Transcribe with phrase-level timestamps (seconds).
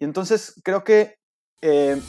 [0.00, 1.18] Y entonces creo que
[1.60, 2.00] eh,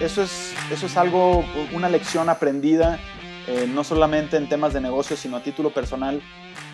[0.00, 2.98] eso, es, eso es algo, una lección aprendida,
[3.46, 6.20] eh, no solamente en temas de negocio, sino a título personal,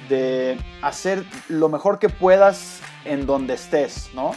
[0.08, 4.32] de hacer lo mejor que puedas en donde estés, ¿no?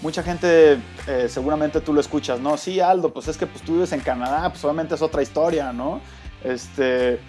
[0.00, 2.56] Mucha gente, eh, seguramente tú lo escuchas, ¿no?
[2.56, 5.72] Sí, Aldo, pues es que pues, tú vives en Canadá, pues obviamente es otra historia,
[5.72, 6.00] ¿no?
[6.42, 7.20] Este,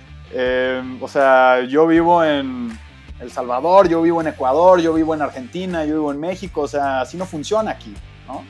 [1.01, 2.77] o sea, yo vivo en
[3.19, 6.67] El Salvador, yo vivo en Ecuador, yo vivo en Argentina, yo vivo en México, o
[6.67, 7.93] sea, así no funciona aquí,
[8.31, 8.43] ¿no?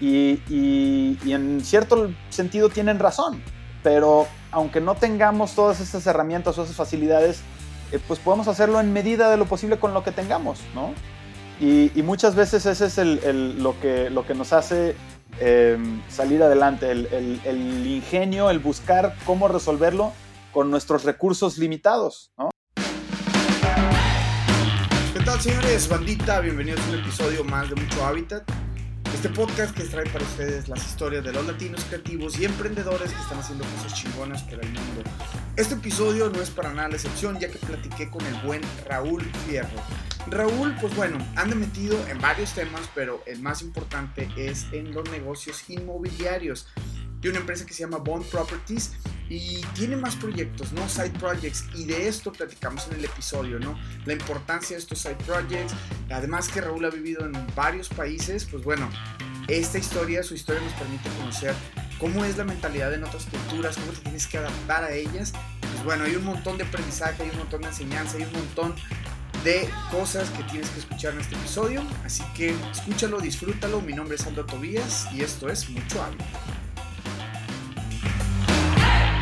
[0.00, 3.40] Y, en cierto sentido tienen razón,
[3.84, 7.40] pero aunque no tengamos todas estas herramientas o esas facilidades,
[7.92, 10.92] eh, pues podemos hacerlo en medida de lo posible con lo que tengamos, ¿no?
[11.60, 14.96] Y, muchas veces ese es lo, que, lo que nos hace
[15.38, 20.12] em, salir adelante, el, ingenio, el buscar cómo resolverlo
[20.52, 22.50] con nuestros recursos limitados, ¿no?
[25.14, 25.88] ¿Qué tal, señores?
[25.88, 28.42] Bandita, bienvenidos a un episodio más de Mucho Hábitat.
[29.14, 33.20] Este podcast que trae para ustedes las historias de los latinos creativos y emprendedores que
[33.20, 35.02] están haciendo cosas chingonas para el mundo.
[35.56, 39.22] Este episodio no es para nada la excepción ya que platiqué con el buen Raúl
[39.46, 39.68] Fierro.
[40.28, 45.08] Raúl, pues bueno, anda metido en varios temas, pero el más importante es en los
[45.10, 46.66] negocios inmobiliarios.
[47.22, 48.94] Tiene una empresa que se llama Bond Properties
[49.30, 50.88] y tiene más proyectos, ¿no?
[50.88, 51.64] Side projects.
[51.72, 53.78] Y de esto platicamos en el episodio, ¿no?
[54.04, 55.72] La importancia de estos side projects.
[56.10, 58.90] Además que Raúl ha vivido en varios países, pues bueno,
[59.46, 61.54] esta historia, su historia nos permite conocer
[62.00, 65.32] cómo es la mentalidad en otras culturas, cómo te tienes que adaptar a ellas.
[65.60, 68.74] Pues bueno, hay un montón de aprendizaje, hay un montón de enseñanza, hay un montón
[69.44, 71.82] de cosas que tienes que escuchar en este episodio.
[72.04, 73.80] Así que escúchalo, disfrútalo.
[73.80, 76.24] Mi nombre es Aldo Tobías y esto es Mucho Hábito.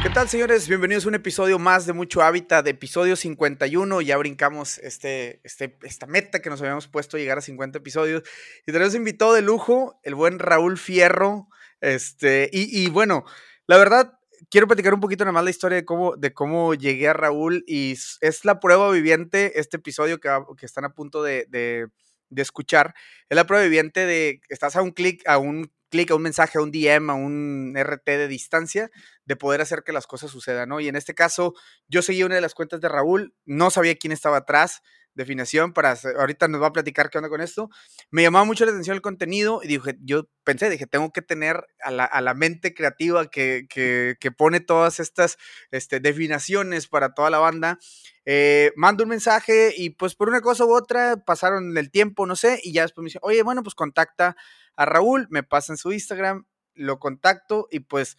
[0.03, 0.67] ¿Qué tal, señores?
[0.67, 4.01] Bienvenidos a un episodio más de Mucho Hábitat, de episodio 51.
[4.01, 8.23] Ya brincamos este, este, esta meta que nos habíamos puesto llegar a 50 episodios.
[8.67, 11.49] Y tenemos invitado de lujo, el buen Raúl Fierro.
[11.83, 13.27] Este, y, bueno,
[13.67, 14.19] la verdad,
[14.51, 17.63] quiero platicar un poquito nada más la historia de cómo, de cómo llegué a Raúl.
[17.67, 20.31] Y es la prueba viviente, este episodio que,
[20.63, 21.89] están a punto de, de,
[22.31, 22.95] de escuchar.
[23.29, 26.59] Es la prueba viviente de estás a un clic, a un clic, a un mensaje,
[26.59, 28.91] a un DM, a un RT de distancia,
[29.25, 30.81] de poder hacer que las cosas sucedan, ¿no?
[30.81, 31.55] Y en este caso,
[31.89, 34.83] yo seguí una de las cuentas de Raúl, no sabía quién estaba atrás,
[35.15, 37.69] definición, para ahorita nos va a platicar qué onda con esto.
[38.11, 41.67] Me llamaba mucho la atención el contenido y dije, yo pensé, dije, tengo que tener
[41.83, 45.37] a la, mente creativa que, que, pone todas estas
[45.71, 47.79] este, definiciones para toda la banda.
[48.25, 52.37] Eh, mando un mensaje y pues por una cosa u otra pasaron el tiempo, no
[52.37, 54.37] sé, y ya después me dice, oye, bueno, pues contacta
[54.77, 58.17] a Raúl, me pasan su Instagram, lo contacto y pues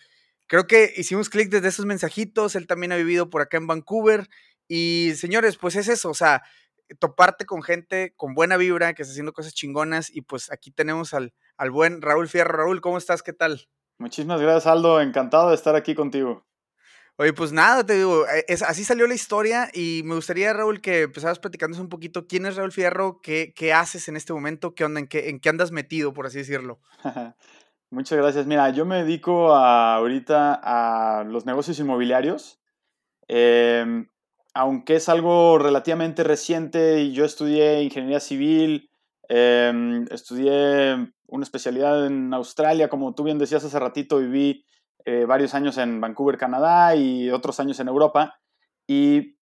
[0.48, 4.28] creo que hicimos clic desde esos mensajitos, él también ha vivido por acá en Vancouver
[4.68, 6.44] y señores, pues es eso, o sea,
[7.00, 11.14] toparte con gente con buena vibra, que está haciendo cosas chingonas y pues aquí tenemos
[11.14, 12.58] al, al buen Raúl Fierro.
[12.58, 13.24] Raúl, ¿cómo estás?
[13.24, 13.68] ¿Qué tal?
[13.98, 15.00] Muchísimas gracias, Aldo.
[15.02, 16.46] Encantado de estar aquí contigo.
[17.22, 21.04] Oye, pues nada, te digo, eh, así salió la historia y me gustaría, Raúl, que
[21.04, 24.86] empezaras platicándonos un poquito quién es Raúl Fierro, qué, qué haces en este momento, qué
[24.86, 26.80] onda, en qué, en qué andas metido, por así decirlo.
[27.92, 28.48] Muchas gracias.
[28.48, 32.60] Mira, yo me dedico ahorita a los negocios inmobiliarios.
[33.28, 34.08] Em,
[34.56, 38.90] aunque es algo relativamente reciente yo estudié ingeniería civil,
[39.30, 44.66] em, estudié una especialidad en Australia, como tú bien decías hace ratito, viví
[45.06, 48.40] eh, varios años en Vancouver, Canadá y otros años en Europa.
[48.88, 49.38] Y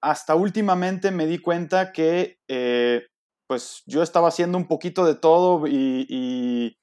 [0.00, 3.06] hasta últimamente me di cuenta que eh,
[3.46, 6.76] pues yo estaba haciendo un poquito de todo y,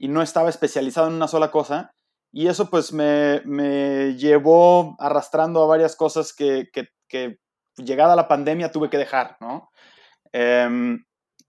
[0.00, 1.94] no estaba especializado en una sola cosa.
[2.30, 3.40] Y eso pues me,
[4.16, 6.68] llevó arrastrando a varias cosas que,
[7.76, 9.70] llegada la pandemia tuve que dejar, ¿no?
[10.32, 11.04] Em,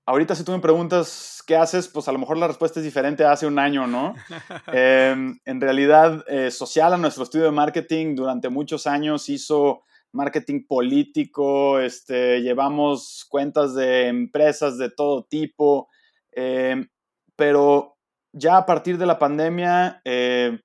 [0.08, 3.26] Ahorita si tú me preguntas qué haces, pues a lo mejor la respuesta es diferente
[3.26, 4.14] hace un año, ¿no?
[4.68, 10.68] Em, en realidad, eh, Social, a nuestro estudio de marketing, durante muchos años hizo marketing
[10.68, 15.90] político, este, llevamos cuentas de empresas de todo tipo,
[16.32, 16.88] em,
[17.36, 17.98] pero
[18.32, 20.60] ya a partir de la pandemia eh,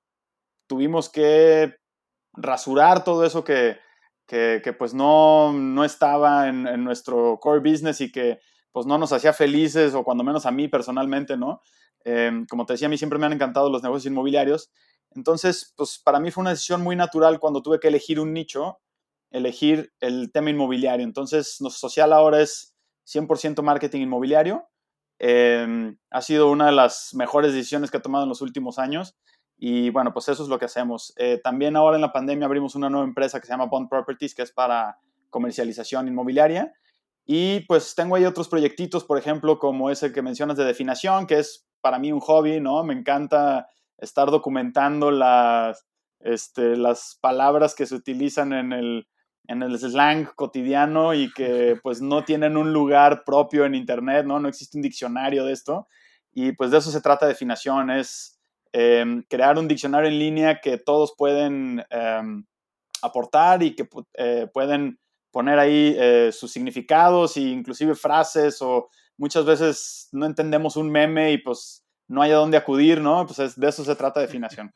[0.66, 1.76] tuvimos que
[2.34, 3.78] rasurar todo eso que,
[4.26, 8.38] que, pues no, no estaba en, en nuestro core business y que
[8.72, 11.60] pues no nos hacía felices, o cuando menos a mí personalmente, ¿no?
[12.04, 14.70] Em, como te decía, a mí siempre me han encantado los negocios inmobiliarios.
[15.10, 18.78] Entonces, pues para mí fue una decisión muy natural cuando tuve que elegir un nicho,
[19.30, 21.04] elegir el tema inmobiliario.
[21.04, 22.74] Entonces, nuestro social ahora es
[23.04, 24.68] 100% marketing inmobiliario.
[25.18, 29.16] Em, ha sido una de las mejores decisiones que he tomado en los últimos años.
[29.58, 31.12] Y bueno, pues eso es lo que hacemos.
[31.16, 34.34] Eh, también ahora en la pandemia abrimos una nueva empresa que se llama Bond Properties,
[34.34, 36.72] que es para comercialización inmobiliaria.
[37.26, 41.38] Y pues tengo ahí otros proyectitos, por ejemplo, como ese que mencionas de definición, que
[41.38, 42.82] es para mí un hobby, ¿no?
[42.84, 43.68] Me encanta
[43.98, 45.86] estar documentando las,
[46.20, 49.06] este, las palabras que se utilizan en el,
[49.48, 54.38] en el slang cotidiano y que pues no tienen un lugar propio en Internet, ¿no?
[54.38, 55.88] No existe un diccionario de esto.
[56.32, 58.38] Y pues de eso se trata definición, es
[58.72, 62.44] em, crear un diccionario en línea que todos pueden em,
[63.02, 64.99] aportar y que eh, pueden
[65.30, 71.32] poner ahí eh, sus significados e inclusive frases o muchas veces no entendemos un meme
[71.32, 73.26] y pues no hay a dónde acudir, ¿no?
[73.26, 74.72] Pues de eso se trata definición.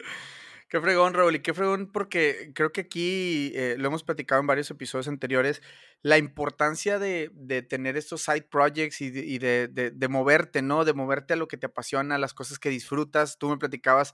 [0.68, 4.48] Qué fregón, Raúl, y qué fregón, porque creo que aquí eh, lo hemos platicado en
[4.48, 5.62] varios episodios anteriores,
[6.02, 7.30] la importancia de,
[7.68, 10.84] tener estos side projects y, de, moverte, ¿no?
[10.84, 13.38] De moverte a lo que te apasiona, las cosas que disfrutas.
[13.38, 14.12] Tú me platicabas,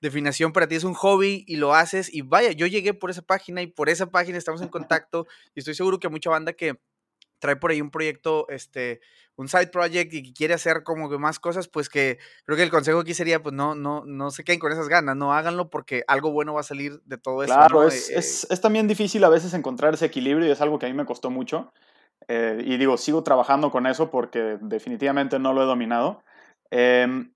[0.00, 3.22] definición para ti es un hobby y lo haces, y vaya, yo llegué por esa
[3.22, 6.78] página y por esa página estamos en contacto, y estoy seguro que mucha banda que
[7.38, 9.00] trae por ahí un proyecto, este,
[9.36, 12.62] un side project y que quiere hacer como que más cosas, pues que creo que
[12.62, 15.68] el consejo aquí sería, pues no, no, no se queden con esas ganas, no háganlo
[15.68, 17.54] porque algo bueno va a salir de todo eso.
[17.54, 20.78] Claro, es, eh, es, es, también difícil a veces encontrar ese equilibrio y es algo
[20.78, 21.72] que a mí me costó mucho.
[22.28, 26.24] Eh, y digo, sigo trabajando con eso porque definitivamente no lo he dominado.
[26.70, 27.32] Em,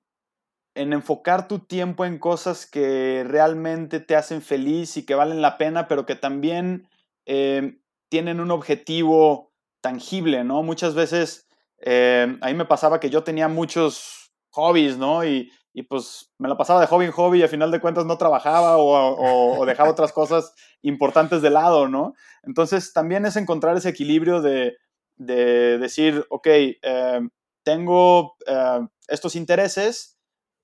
[0.75, 5.59] en enfocar tu tiempo en cosas que realmente te hacen feliz y que valen la
[5.59, 6.89] pena, pero que también
[7.27, 10.63] em, tienen un objetivo tangible, ¿no?
[10.63, 15.25] Muchas veces eh, a mí me pasaba que yo tenía muchos hobbies, ¿no?
[15.25, 15.51] Y,
[15.89, 18.77] pues me la pasaba de hobby en hobby y a final de cuentas no trabajaba
[18.77, 20.53] o, dejaba otras cosas
[20.83, 22.13] importantes de lado, ¿no?
[22.43, 24.77] Entonces también es encontrar ese equilibrio de,
[25.17, 27.21] decir, ok, eh,
[27.63, 30.20] tengo eh, estos intereses,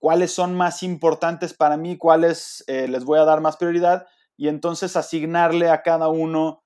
[0.06, 4.06] cuáles son más importantes para mí, cuáles les voy a dar más prioridad
[4.36, 6.62] y entonces asignarle a cada uno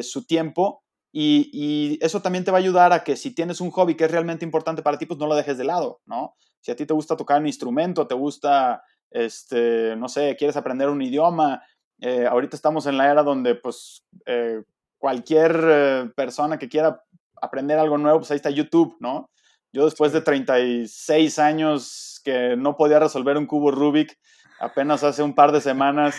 [0.00, 0.82] su tiempo
[1.12, 4.10] y, eso también te va a ayudar a que si tienes un hobby que es
[4.10, 6.34] realmente importante para ti, pues no lo dejes de lado, ¿no?
[6.60, 10.88] Si a ti te gusta tocar un instrumento, te gusta, este, no sé, quieres aprender
[10.88, 11.62] un idioma,
[12.00, 14.62] eh, ahorita estamos en la era donde pues eh,
[14.98, 17.02] cualquier eh, persona que quiera
[17.40, 19.30] aprender algo nuevo, pues ahí está YouTube, ¿no?
[19.72, 24.18] Yo después de 36 años que no podía resolver un cubo Rubik,
[24.60, 26.14] apenas hace un par de semanas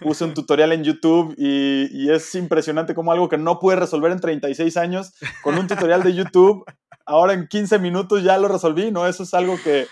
[0.00, 4.20] puse un tutorial en YouTube y, es impresionante como algo que no pude resolver en
[4.20, 5.12] 36 años,
[5.42, 6.64] con un tutorial de YouTube,
[7.04, 9.06] ahora en 15 minutos ya lo resolví, ¿no?
[9.06, 9.88] Eso es algo que,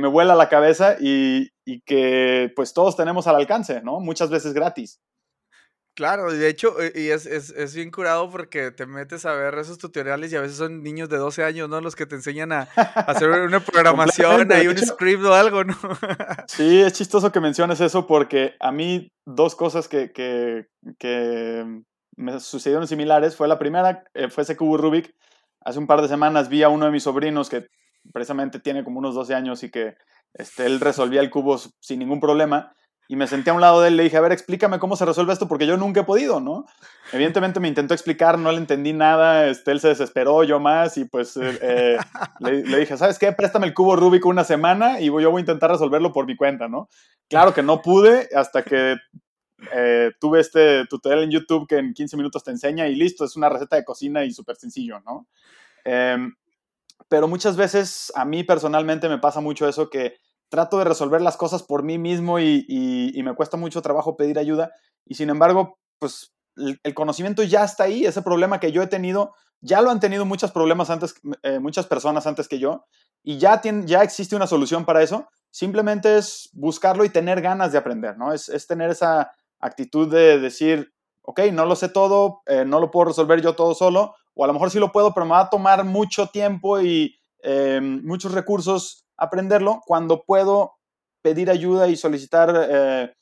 [0.00, 4.00] me vuela la cabeza y, y, que pues todos tenemos al alcance, ¿no?
[4.00, 5.00] Muchas veces gratis.
[5.94, 9.58] Claro, de hecho, eh, y es, es, es, bien curado porque te metes a ver
[9.58, 11.82] esos tutoriales y a veces son niños de 12 años, ¿no?
[11.82, 15.76] Los que te enseñan a, hacer una programación, hay un script o algo, ¿no?
[16.46, 20.66] sí, es chistoso que menciones eso porque a mí dos cosas que, que,
[20.98, 21.82] que
[22.16, 23.36] me sucedieron similares.
[23.36, 25.14] Fue la primera, eh, fue ese cubo Rubik.
[25.60, 27.66] Hace un par de semanas vi a uno de mis sobrinos que
[28.14, 29.94] precisamente tiene como unos 12 años y que
[30.32, 32.72] este, él resolvía el cubo sin ningún problema
[33.08, 34.96] y me senté a un lado de él y le dije, a ver, explícame cómo
[34.96, 36.66] se resuelve esto, porque yo nunca he podido, ¿no?
[37.12, 41.04] Evidentemente me intentó explicar, no le entendí nada, este, él se desesperó, yo más, y
[41.04, 41.98] pues eh, eh,
[42.40, 43.32] le, dije, ¿sabes qué?
[43.32, 46.68] Préstame el cubo Rubik una semana y yo voy a intentar resolverlo por mi cuenta,
[46.68, 46.88] ¿no?
[47.28, 48.96] Claro que no pude hasta que
[49.72, 53.36] eh, tuve este tutorial en YouTube que en 15 minutos te enseña y listo, es
[53.36, 55.26] una receta de cocina y súper sencillo, ¿no?
[55.84, 56.34] Em,
[57.08, 60.16] pero muchas veces a mí personalmente me pasa mucho eso que
[60.52, 64.70] trato de resolver las cosas por mí mismo y, me cuesta mucho trabajo pedir ayuda.
[65.06, 68.04] Y sin embargo, pues el, conocimiento ya está ahí.
[68.04, 71.86] Ese problema que yo he tenido, ya lo han tenido muchos problemas antes, eh, muchas
[71.86, 72.84] personas antes que yo.
[73.22, 75.26] Y ya, ya existe una solución para eso.
[75.50, 78.34] Simplemente es buscarlo y tener ganas de aprender, ¿no?
[78.34, 80.92] Es, tener esa actitud de decir,
[81.22, 84.48] ok, no lo sé todo, eh, no lo puedo resolver yo todo solo, o a
[84.48, 88.32] lo mejor sí lo puedo, pero me va a tomar mucho tiempo y eh, muchos
[88.32, 90.74] recursos aprenderlo cuando puedo
[91.22, 93.14] pedir ayuda y solicitar eh,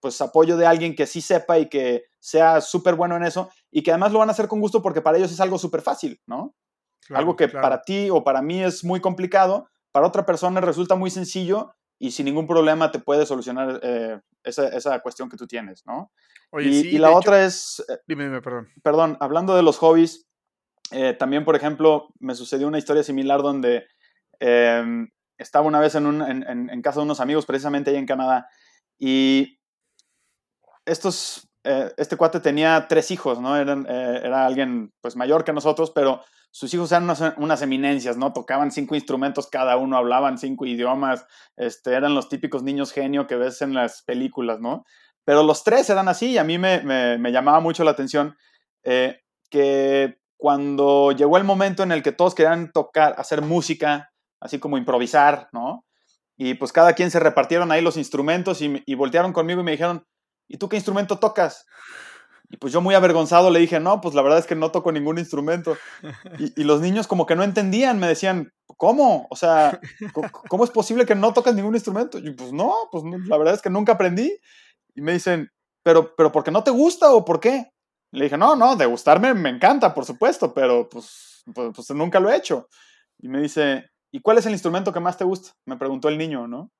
[0.00, 3.82] pues apoyo de alguien que sí sepa y que sea súper bueno en eso y
[3.82, 6.20] que además lo van a hacer con gusto porque para ellos es algo súper fácil,
[6.26, 6.54] ¿no?
[7.10, 11.10] algo que para ti o para mí es muy complicado, para otra persona resulta muy
[11.10, 16.10] sencillo y sin ningún problema te puede solucionar eh, esa, cuestión que tú tienes, ¿no?
[16.58, 17.84] y, la otra es...
[17.88, 18.68] Eh, dime, dime, perdón.
[18.82, 20.26] Perdón, hablando de los hobbies,
[21.18, 23.86] también, por ejemplo, me sucedió una historia similar donde
[24.38, 28.48] em, estaba una vez en, en, casa de unos amigos, precisamente ahí en Canadá,
[28.98, 29.58] y
[30.86, 33.56] estos, eh, este cuate tenía tres hijos, ¿no?
[33.56, 38.32] Eran, eh, era alguien pues mayor que nosotros, pero sus hijos eran unas, eminencias, ¿no?
[38.32, 41.26] Tocaban cinco instrumentos cada uno, hablaban cinco idiomas,
[41.56, 44.84] este, eran los típicos niños genio que ves en las películas, ¿no?
[45.24, 46.82] Pero los tres eran así y a mí me,
[47.18, 48.36] me, llamaba mucho la atención
[48.84, 54.12] eh, que cuando llegó el momento en el que todos querían tocar, hacer música,
[54.44, 55.84] así como improvisar, ¿no?
[56.36, 59.72] Y pues cada quien se repartieron ahí los instrumentos y, y voltearon conmigo y me
[59.72, 60.04] dijeron,
[60.48, 61.66] ¿y tú qué instrumento tocas?
[62.50, 64.92] Y pues yo muy avergonzado le dije, no, pues la verdad es que no toco
[64.92, 65.76] ningún instrumento.
[66.38, 69.26] Y, los niños como que no entendían, me decían, ¿cómo?
[69.30, 69.80] O sea,
[70.48, 72.18] ¿cómo es posible que no tocas ningún instrumento?
[72.18, 74.38] Y pues no, pues la verdad es que nunca aprendí.
[74.94, 75.50] Y me dicen,
[75.82, 77.72] ¿pero, pero por qué no te gusta o por qué?
[78.12, 82.20] Le dije, no, no, de gustarme me encanta, por supuesto, pero pues, pues, pues nunca
[82.20, 82.68] lo he hecho.
[83.18, 85.50] Y me dice, ¿y cuál es el instrumento que más te gusta?
[85.66, 86.70] Me preguntó el niño, ¿no?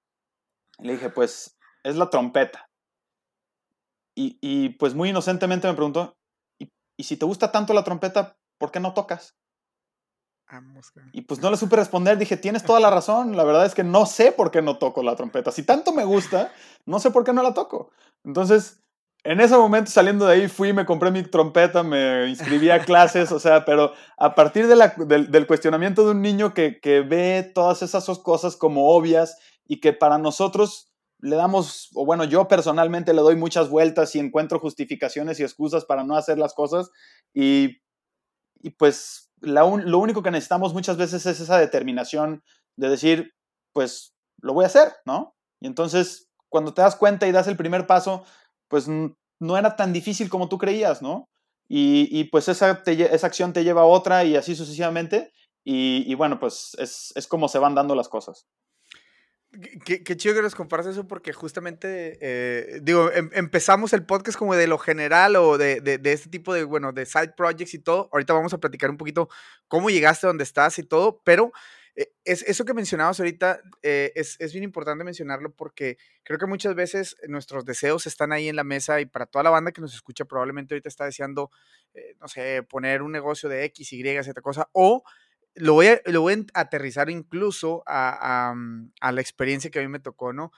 [0.79, 2.71] Y le dije, pues es la trompeta.
[4.17, 6.15] Y, y pues muy inocentemente me preguntó,
[6.61, 9.35] ¿y, ¿y, si te gusta tanto la trompeta, por qué no tocas?
[11.13, 13.83] Y pues no le supe responder, dije, tienes toda la razón, la verdad es que
[13.83, 15.51] no sé por qué no toco la trompeta.
[15.51, 16.53] Si tanto me gusta,
[16.87, 17.91] no sé por qué no la toco.
[18.23, 18.84] Entonces,
[19.25, 23.33] en ese momento saliendo de ahí fui, me compré mi trompeta, me inscribí a clases,
[23.33, 27.51] o sea, pero a partir de la, del, cuestionamiento de un niño que, que ve
[27.55, 33.15] todas esas cosas como obvias y que para nosotros le damos, o bueno, yo personalmente
[33.15, 36.91] le doy muchas vueltas y encuentro justificaciones y excusas para no hacer las cosas
[37.33, 37.79] y,
[38.61, 42.43] y pues lo único que necesitamos muchas veces es esa determinación
[42.77, 43.35] de decir,
[43.73, 45.35] pues lo voy a hacer, ¿no?
[45.61, 48.25] Y entonces, cuando te das cuenta y das el primer paso,
[48.69, 51.29] pues no era tan difícil como tú creías, ¿no?
[51.69, 55.33] Y, y pues esa, esa acción te lleva a otra y así sucesivamente.
[55.65, 58.47] Y, y bueno, pues es, es como se van dando las cosas.
[59.85, 64.37] Qué, qué, chido que nos compartas eso porque justamente, eh, digo, em, empezamos el podcast
[64.37, 67.75] como de lo general o de, de, de, este tipo de, bueno, de side projects
[67.75, 68.09] y todo.
[68.13, 69.29] Ahorita vamos a platicar un poquito
[69.69, 71.53] cómo llegaste a donde estás y todo, pero
[71.97, 76.47] eh, es, eso que mencionabas ahorita eh, es, es, bien importante mencionarlo porque creo que
[76.47, 79.81] muchas veces nuestros deseos están ahí en la mesa y para toda la banda que
[79.81, 81.53] nos escucha probablemente ahorita está deseando,
[81.95, 85.05] eh, no sé, poner un negocio de X, Y, Z cosa o
[85.55, 89.83] lo voy a, lo voy a aterrizar incluso a, a, mm, la experiencia que a
[89.83, 90.51] mí me tocó, ¿no?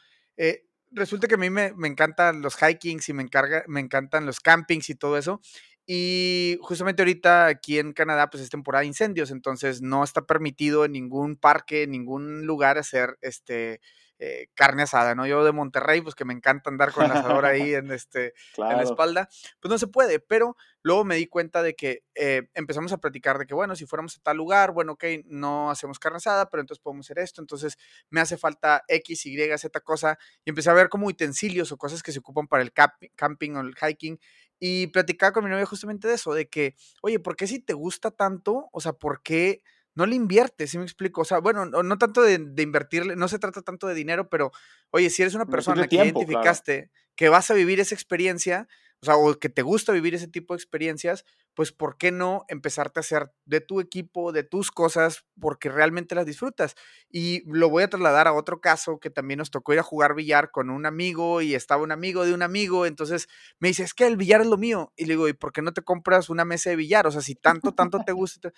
[0.92, 4.40] Resulta que a mí me, me, encantan los hikings y me, encarga, me encantan los
[4.40, 5.42] campings y todo eso.
[5.86, 10.84] Y justamente ahorita aquí en Canadá, pues es temporada de incendios, entonces no está permitido
[10.84, 13.80] en ningún parque, en ningún lugar hacer este
[14.18, 15.26] eh, carne asada, ¿no?
[15.26, 18.72] Yo de Monterrey, pues que me encanta andar con el asador ahí en, este, claro.
[18.72, 19.28] en la espalda,
[19.60, 23.36] pues no se puede, pero luego me di cuenta de que eh, empezamos a platicar
[23.36, 26.62] de que, bueno, si fuéramos a tal lugar, bueno, ok, no hacemos carne asada, pero
[26.62, 27.76] entonces podemos hacer esto, entonces
[28.08, 32.02] me hace falta X, Y, Z cosa, y empecé a ver como utensilios o cosas
[32.02, 34.18] que se ocupan para el camping o el hiking,
[34.58, 37.74] y platicaba con mi novia justamente de eso, de que, oye, ¿por qué si te
[37.74, 38.68] gusta tanto?
[38.72, 39.62] O sea, ¿por qué
[39.96, 41.22] no le inviertes, ¿sí me explico?
[41.22, 44.28] O sea, bueno, no, no tanto de, de, invertirle, no se trata tanto de dinero,
[44.28, 44.52] pero
[44.90, 46.92] oye, si eres una persona que tiempo, identificaste claro.
[47.16, 48.68] que vas a vivir esa experiencia,
[49.00, 51.24] o sea, o que te gusta vivir ese tipo de experiencias,
[51.56, 56.14] pues ¿por qué no empezarte a hacer de tu equipo, de tus cosas, porque realmente
[56.14, 56.76] las disfrutas?
[57.10, 60.14] Y lo voy a trasladar a otro caso que también nos tocó ir a jugar
[60.14, 63.26] billar con un amigo y estaba un amigo de un amigo, entonces
[63.58, 64.92] me dice, es que el billar es lo mío.
[64.96, 67.06] Y le digo, ¿y por qué no te compras una mesa de billar?
[67.06, 68.52] O sea, si tanto, tanto te gusta.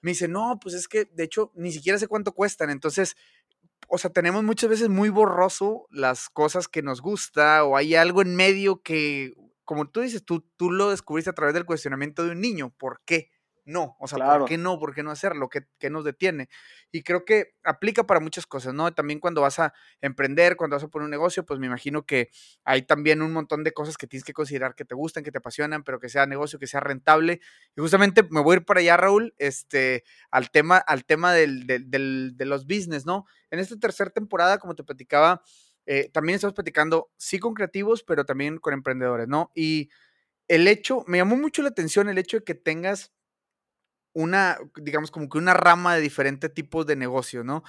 [0.00, 3.14] Me dice, no, pues es que de hecho ni siquiera sé cuánto cuestan, entonces
[3.88, 8.20] o sea, tenemos muchas veces muy borroso las cosas que nos gusta o hay algo
[8.22, 9.34] en medio que
[9.68, 12.70] como tú dices, tú, tú lo descubriste a través del cuestionamiento de un niño.
[12.78, 13.30] ¿Por qué?
[13.66, 14.38] No, o sea, claro.
[14.38, 14.78] ¿por qué no?
[14.78, 15.50] ¿Por qué no hacerlo?
[15.50, 16.48] ¿Qué, ¿Qué, nos detiene?
[16.90, 18.90] Y creo que aplica para muchas cosas, ¿no?
[18.94, 22.30] También cuando vas a emprender, cuando vas a poner un negocio, pues me imagino que
[22.64, 25.36] hay también un montón de cosas que tienes que considerar que te gustan, que te
[25.36, 27.42] apasionan, pero que sea negocio, que sea rentable.
[27.76, 31.66] Y justamente me voy a ir para allá, Raúl, este, al tema, al tema del,
[31.66, 33.26] del, del, de los business, ¿no?
[33.50, 35.42] En esta tercera temporada, como te platicaba,
[35.90, 39.50] eh, también estamos platicando, sí con creativos, pero también con emprendedores, ¿no?
[39.54, 39.88] Y
[40.46, 43.10] el hecho, me llamó mucho la atención el hecho de que tengas
[44.12, 47.62] una, digamos, como que una rama de diferentes tipos de negocios, ¿no?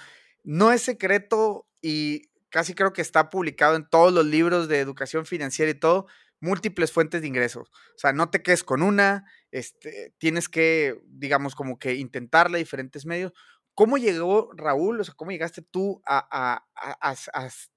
[0.44, 5.24] No es secreto y casi creo que está publicado en todos los libros de educación
[5.24, 6.06] financiera y todo,
[6.40, 7.70] múltiples fuentes de ingresos.
[7.70, 13.06] O sea, no te quedes con una, este, tienes que, digamos, como que intentarla diferentes
[13.06, 13.32] medios.
[13.80, 15.00] ¿Cómo llegó Raúl?
[15.00, 17.14] O sea, ¿cómo llegaste tú a, a,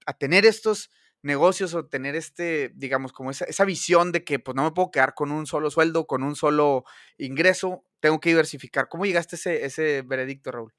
[0.05, 0.89] a, tener estos
[1.21, 4.91] negocios o tener este, digamos, como esa, esa, visión de que pues no me puedo
[4.91, 6.83] quedar con un solo sueldo, con un solo
[7.17, 8.89] ingreso, tengo que diversificar?
[8.89, 10.73] ¿Cómo llegaste a ese, ese veredicto, Raúl?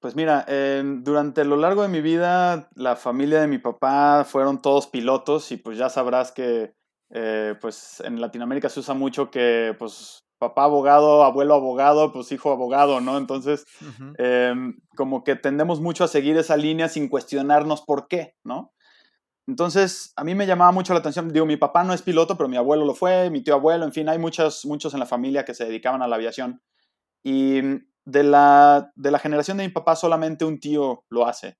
[0.00, 4.60] Pues mira, eh, durante lo largo de mi vida, la familia de mi papá fueron
[4.60, 6.74] todos pilotos y pues ya sabrás que
[7.10, 12.50] eh, pues en Latinoamérica se usa mucho que pues papá abogado, abuelo abogado, pues hijo
[12.50, 13.16] abogado, ¿no?
[13.16, 14.14] Entonces, uh -huh.
[14.18, 14.54] eh,
[14.96, 18.72] como que tendemos mucho a seguir esa línea sin cuestionarnos por qué, ¿no?
[19.46, 22.48] Entonces, a mí me llamaba mucho la atención, digo, mi papá no es piloto, pero
[22.48, 25.44] mi abuelo lo fue, mi tío abuelo, en fin, hay muchos, muchos en la familia
[25.44, 26.60] que se dedicaban a la aviación.
[27.24, 27.60] Y,
[28.04, 31.56] de la, de la generación de mi papá solamente un tío lo hace.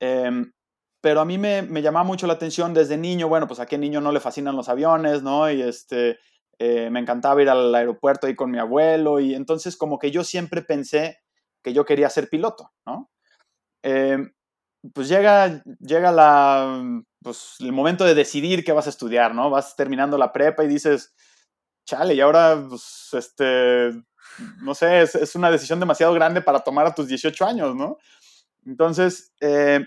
[0.00, 0.52] Em,
[1.00, 3.78] pero a mí me, me, llamaba mucho la atención desde niño, bueno, pues a qué
[3.78, 5.50] niño no le fascinan los aviones, ¿no?
[5.50, 6.18] Y este,
[6.64, 10.22] eh, me encantaba ir al aeropuerto ahí con mi abuelo y entonces como que yo
[10.22, 11.18] siempre pensé
[11.60, 13.10] que yo quería ser piloto, ¿no?
[13.82, 14.32] Em,
[14.94, 19.50] pues llega, llega la, pues, el momento de decidir qué vas a estudiar, ¿no?
[19.50, 21.16] Vas terminando la prepa y dices,
[21.84, 23.90] chale, y ahora, pues, este,
[24.62, 27.98] no sé, es, una decisión demasiado grande para tomar a tus 18 años, ¿no?
[28.64, 29.84] Entonces, eh,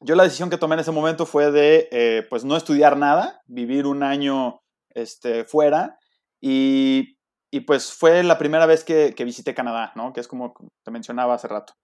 [0.00, 3.40] yo la decisión que tomé en ese momento fue de, eh, pues, no estudiar nada,
[3.46, 4.63] vivir un año
[4.94, 5.98] este, fuera
[6.40, 7.18] y,
[7.50, 10.12] y pues fue la primera vez que, que, visité Canadá, ¿no?
[10.12, 11.74] Que es como te mencionaba hace rato.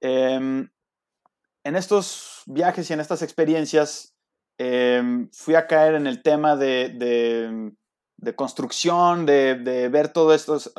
[0.00, 0.68] Em,
[1.64, 4.14] en estos viajes y en estas experiencias
[4.58, 7.72] em, fui a caer en el tema de,
[8.18, 10.72] de, construcción, de, de, ver todos estos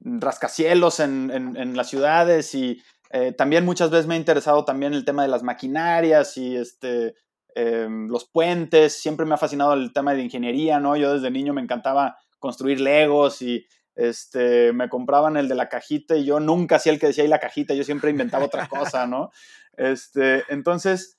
[0.00, 5.04] rascacielos en, en, las ciudades y eh, también muchas veces me ha interesado también el
[5.04, 7.14] tema de las maquinarias y este,
[7.54, 10.96] em, los puentes, siempre me ha fascinado el tema de ingeniería, ¿no?
[10.96, 16.16] Yo desde niño me encantaba construir legos y este, me compraban el de la cajita
[16.16, 19.06] y yo nunca hacía el que decía ahí la cajita, yo siempre inventaba otra cosa,
[19.06, 19.30] ¿no?
[19.76, 21.16] Este, entonces,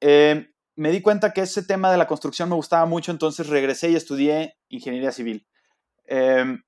[0.00, 3.90] eh, me di cuenta que ese tema de la construcción me gustaba mucho, entonces regresé
[3.90, 5.46] y estudié ingeniería civil.
[6.06, 6.62] Em,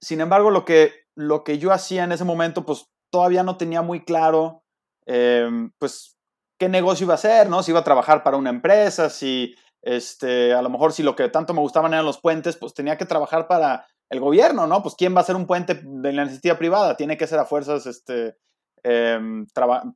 [0.00, 3.82] sin embargo, lo que, lo que yo hacía en ese momento, pues todavía no tenía
[3.82, 4.64] muy claro,
[5.06, 6.18] em, pues,
[6.62, 7.60] qué negocio iba a hacer, ¿no?
[7.60, 11.28] Si iba a trabajar para una empresa, si, este, a lo mejor si lo que
[11.28, 14.80] tanto me gustaban eran los puentes, pues tenía que trabajar para el gobierno, ¿no?
[14.80, 16.96] Pues ¿quién va a hacer un puente de la iniciativa privada?
[16.96, 18.36] Tiene que ser a fuerzas, este,
[18.84, 19.44] em,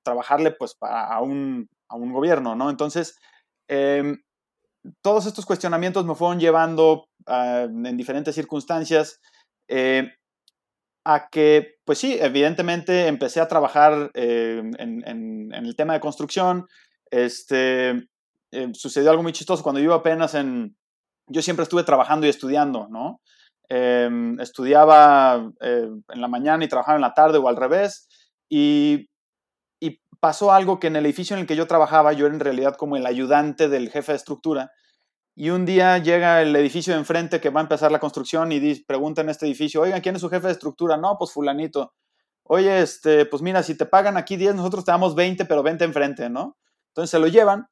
[0.03, 2.69] trabajarle pues a un, a un, gobierno, ¿no?
[2.69, 3.17] Entonces,
[3.69, 4.21] em,
[5.03, 9.21] todos estos cuestionamientos me fueron llevando en diferentes circunstancias
[9.69, 10.11] eh,
[11.07, 16.67] a que, pues sí, evidentemente empecé a trabajar en, en, el tema de construcción.
[17.11, 18.09] Este,
[18.51, 20.77] eh, sucedió algo muy chistoso cuando yo apenas en,
[21.29, 23.21] yo siempre estuve trabajando y estudiando, ¿no?
[23.69, 28.09] Em, estudiaba eh, en la mañana y trabajaba en la tarde o al revés.
[28.49, 29.09] Y,
[29.81, 32.41] y, pasó algo que en el edificio en el que yo trabajaba, yo era en
[32.41, 34.73] realidad como el ayudante del jefe de estructura.
[35.39, 38.59] Y un día llega el edificio de enfrente que va a empezar la construcción y
[38.59, 40.97] dice, pregunta en este edificio, oigan, ¿quién es su jefe de estructura?
[40.97, 41.93] No, pues fulanito.
[42.45, 45.85] Oye, este, pues mira, si te pagan aquí 10, nosotros te damos 20, pero 20
[45.85, 46.57] enfrente, ¿no?
[46.89, 47.67] Entonces se lo llevan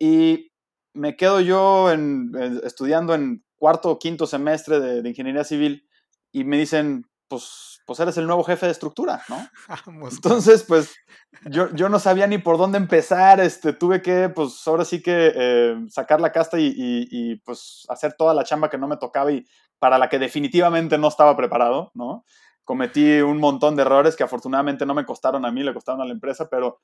[0.00, 0.50] y
[0.92, 2.32] me quedo yo en,
[2.64, 5.86] estudiando en cuarto o quinto semestre de, ingeniería civil
[6.32, 9.48] y me dicen, pues, pues eres el nuevo jefe de estructura, ¿no?
[10.10, 10.96] Entonces, pues
[11.44, 15.32] yo, yo no sabía ni por dónde empezar, este, tuve que, pues ahora sí que
[15.34, 19.30] eh, sacar la casta y, y, pues hacer toda la chamba que no me tocaba
[19.30, 19.46] y
[19.78, 22.24] para la que definitivamente no estaba preparado, ¿no?
[22.64, 26.04] Cometí un montón de errores que afortunadamente no me costaron a mí, le costaron a
[26.04, 26.80] la empresa, pero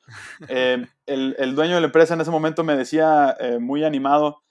[0.49, 4.45] eh, el, el, dueño de la empresa en ese momento me decía eh, muy animado,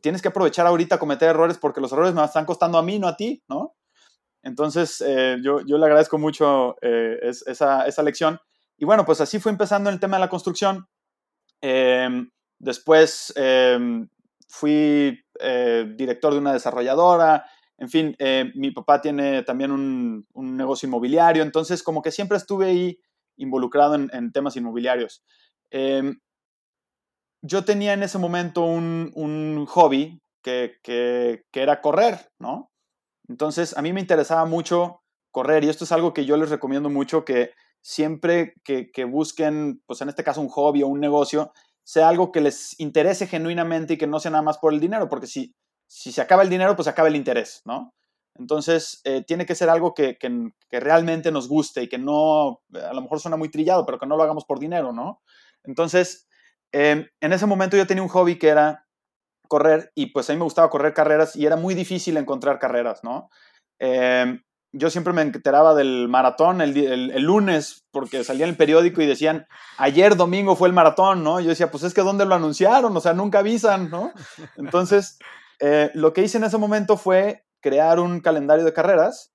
[0.00, 2.98] tienes que aprovechar ahorita a cometer errores porque los errores me están costando a mí,
[3.00, 3.74] no a ti, ¿no?
[4.42, 8.40] Entonces, eh, yo, yo, le agradezco mucho eh, esa, esa, lección.
[8.78, 10.86] Y bueno, pues así fue empezando el tema de la construcción.
[11.60, 14.08] Em, después em,
[14.48, 17.44] fui eh, director de una desarrolladora.
[17.76, 18.14] En fin,
[18.54, 21.42] mi papá tiene también un, un, negocio inmobiliario.
[21.42, 23.00] Entonces, como que siempre estuve ahí
[23.40, 25.24] involucrado en, temas inmobiliarios.
[25.70, 26.20] Em,
[27.42, 30.78] yo tenía en ese momento un, hobby que,
[31.52, 32.69] era correr, ¿no?
[33.30, 36.90] Entonces, a mí me interesaba mucho correr y esto es algo que yo les recomiendo
[36.90, 41.52] mucho, que siempre que, busquen, pues en este caso un hobby o un negocio,
[41.84, 45.08] sea algo que les interese genuinamente y que no sea nada más por el dinero,
[45.08, 45.54] porque si,
[45.86, 47.94] si se acaba el dinero, pues acaba el interés, ¿no?
[48.34, 52.92] Entonces, eh, tiene que ser algo que, que, realmente nos guste y que no, a
[52.92, 55.22] lo mejor suena muy trillado, pero que no lo hagamos por dinero, ¿no?
[55.62, 56.28] Entonces,
[56.72, 58.86] Em, en ese momento yo tenía un hobby que era
[59.50, 63.02] correr y pues a mí me gustaba correr carreras y era muy difícil encontrar carreras,
[63.02, 63.28] ¿no?
[63.80, 69.06] Em, yo siempre me enteraba del maratón el, lunes porque salía en el periódico y
[69.06, 71.40] decían, ayer domingo fue el maratón, ¿no?
[71.40, 72.96] Yo decía, pues es que ¿dónde lo anunciaron?
[72.96, 74.12] O sea, nunca avisan, ¿no?
[74.56, 75.18] Entonces,
[75.58, 79.32] eh, lo que hice en ese momento fue crear un calendario de carreras.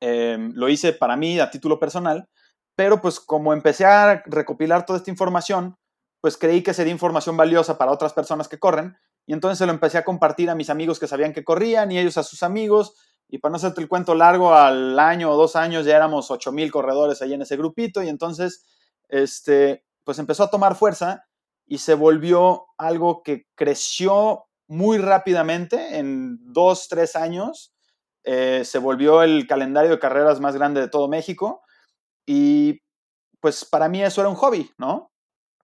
[0.00, 2.28] Em, lo hice para mí a título personal,
[2.76, 5.76] pero pues como empecé a recopilar toda esta información,
[6.20, 9.72] pues creí que sería información valiosa para otras personas que corren y entonces se lo
[9.72, 12.94] empecé a compartir a mis amigos que sabían que corrían y ellos a sus amigos
[13.28, 16.70] y para no hacerte el cuento largo, al año o dos años ya éramos 8000
[16.70, 18.64] corredores ahí en ese grupito y entonces
[19.08, 21.24] este pues empezó a tomar fuerza
[21.66, 27.74] y se volvió algo que creció muy rápidamente en dos, tres años.
[28.24, 31.62] eh, se volvió el calendario de carreras más grande de todo México
[32.26, 32.80] y
[33.40, 35.10] pues para mí eso era un hobby, ¿no?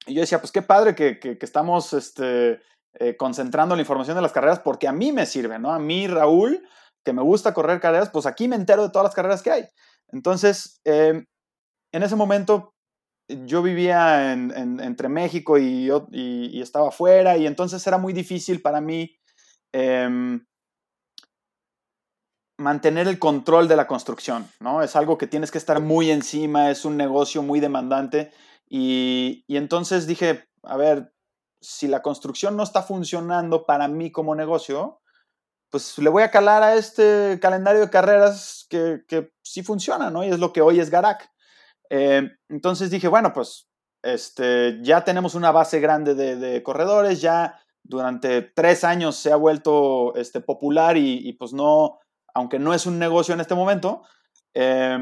[0.07, 2.61] Y yo decía, pues qué padre que, que, estamos este,
[2.95, 5.73] eh, concentrando la información de las carreras porque a mí me sirve, ¿no?
[5.73, 6.67] A mí, Raúl,
[7.05, 9.65] que me gusta correr carreras, pues aquí me entero de todas las carreras que hay.
[10.09, 11.25] Entonces, em,
[11.93, 12.75] en ese momento
[13.29, 19.19] yo vivía entre México y, y, estaba afuera y entonces era muy difícil para mí
[19.73, 20.45] em,
[22.59, 24.83] mantener el control de la construcción, ¿no?
[24.83, 28.33] Es algo que tienes que estar muy encima, es un negocio muy demandante
[28.69, 31.13] y, y entonces dije, a ver,
[31.61, 35.01] si la construcción no está funcionando para mí como negocio,
[35.71, 40.25] pues le voy a calar a este calendario de carreras que, que sí funciona, ¿no?
[40.25, 41.31] Y es lo que hoy es Garak.
[41.91, 43.69] Eh, entonces dije, bueno, pues
[44.03, 50.15] este, ya tenemos una base grande de, corredores, ya durante tres años se ha vuelto
[50.15, 51.99] este, popular y, pues no,
[52.35, 54.03] aunque no es un negocio en este momento,
[54.55, 54.99] eh,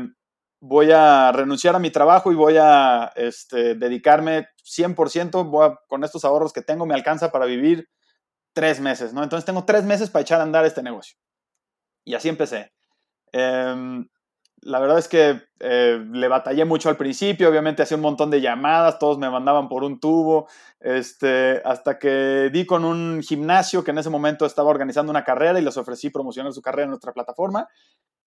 [0.61, 6.53] voy a renunciar a mi trabajo y voy a este, dedicarme 100%, con estos ahorros
[6.53, 7.89] que tengo, me alcanza para vivir
[8.53, 9.23] tres meses, ¿no?
[9.23, 11.19] Entonces tengo tres meses para echar a andar este negocio.
[12.05, 12.73] Y así empecé.
[13.33, 14.09] Em,
[14.63, 18.41] la verdad es que eh, le batallé mucho al principio, obviamente hacía un montón de
[18.41, 20.49] llamadas, todos me mandaban por un tubo,
[20.81, 25.59] este, hasta que di con un gimnasio que en ese momento estaba organizando una carrera
[25.59, 27.69] y les ofrecí promocionar su carrera en nuestra plataforma.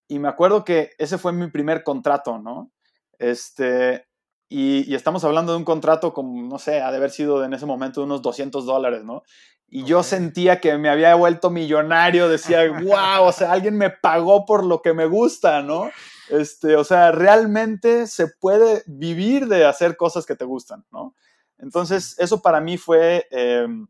[0.10, 2.72] Y me acuerdo que ese fue mi primer contrato, ¿no?
[3.18, 4.08] Este,
[4.50, 7.54] y, y, estamos hablando de un contrato como, no sé, ha de haber sido en
[7.54, 9.24] ese momento unos 200 dólares, ¿no?
[9.72, 14.46] Y yo sentía que me había vuelto millonario, decía, wow, o sea, alguien me pagó
[14.46, 15.92] por lo que me gusta, ¿no?
[16.30, 21.16] Este, o sea, realmente se puede vivir de hacer cosas que te gustan, ¿no?
[21.60, 23.88] Entonces, eso para mí fue, em,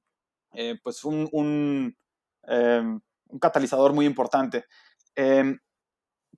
[0.53, 1.95] eh, pues, un, un,
[2.47, 4.65] em, un, catalizador muy importante.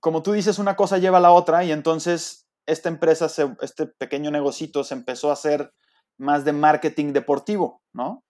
[0.02, 3.26] Como tú dices, una cosa lleva a la otra y entonces esta empresa,
[3.60, 5.72] este pequeño negocito se empezó a hacer
[6.18, 8.24] más de marketing deportivo, ¿no?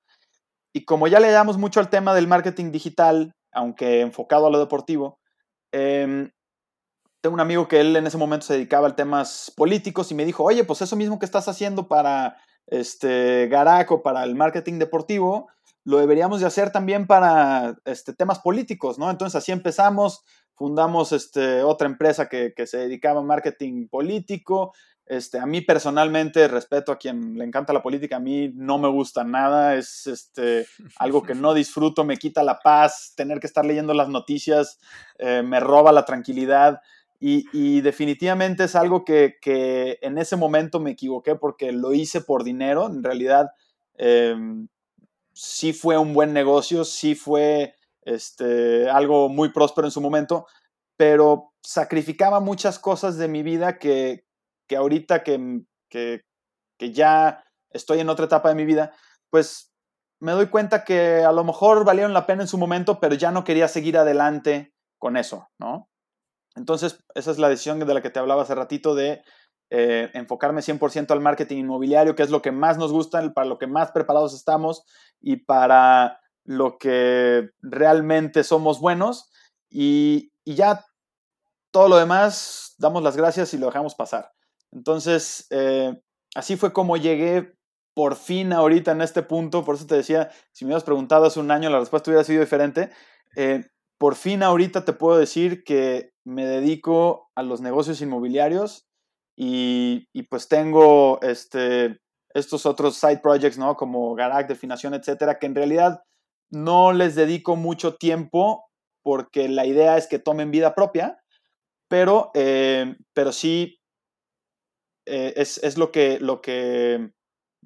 [0.75, 4.59] Y como ya le damos mucho al tema del marketing digital, aunque enfocado a lo
[4.59, 5.19] deportivo,
[5.73, 6.31] em,
[7.23, 10.27] tengo un amigo que él en ese momento se dedicaba a temas políticos y me
[10.27, 15.49] dijo, oye, pues eso mismo que estás haciendo para este, Garaco, para el marketing deportivo,
[15.85, 19.11] lo deberíamos de hacer también para este, temas políticos, ¿no?
[19.11, 20.23] Entonces así empezamos,
[20.63, 24.73] fundamos este, otra empresa que, que se dedicaba a marketing político,
[25.07, 28.87] este, a mí personalmente, respeto a quien le encanta la política, a mí no me
[28.87, 30.69] gusta nada, es este,
[31.01, 34.79] algo que no disfruto, me quita la paz, tener que estar leyendo las noticias
[35.19, 36.81] eh, me roba la tranquilidad.
[37.19, 39.39] Y, definitivamente es algo que,
[40.01, 43.51] en ese momento me equivoqué porque lo hice por dinero, en realidad
[43.97, 44.69] em,
[45.33, 50.47] sí fue un buen negocio, sí fue este, algo muy próspero en su momento,
[50.97, 54.27] pero sacrificaba muchas cosas de mi vida que,
[54.69, 56.23] que ahorita que, que,
[56.93, 58.93] ya estoy en otra etapa de mi vida,
[59.31, 59.73] pues
[60.21, 63.31] me doy cuenta que a lo mejor valieron la pena en su momento, pero ya
[63.31, 65.89] no quería seguir adelante con eso, ¿no?
[66.55, 69.23] Entonces, esa es la decisión de la que te hablaba hace ratito de
[69.71, 73.59] eh, enfocarme 100% al marketing inmobiliario, que es lo que más nos gusta, para lo
[73.59, 74.85] que más preparados estamos
[75.21, 79.31] y para lo que realmente somos buenos.
[79.71, 80.85] Y, y ya
[81.71, 84.33] todo lo demás, damos las gracias y lo dejamos pasar.
[84.71, 86.01] Entonces, eh,
[86.35, 87.55] así fue como llegué
[87.95, 89.65] por fin ahorita en este punto.
[89.65, 92.41] Por eso te decía, si me hubieras preguntado hace un año, la respuesta hubiera sido
[92.41, 92.91] diferente.
[93.37, 93.67] Eh,
[93.99, 98.89] por fin ahorita te puedo decir que me dedico a los negocios inmobiliarios
[99.37, 102.01] y, pues tengo este,
[102.35, 103.77] estos otros side projects, ¿no?
[103.77, 106.03] Como Garac, definación, etcétera, que en realidad
[106.53, 108.69] no les dedico mucho tiempo
[109.03, 111.21] porque la idea es que tomen vida propia,
[111.89, 113.81] pero, eh, pero sí
[115.07, 117.11] eh, es, lo, que, lo, que,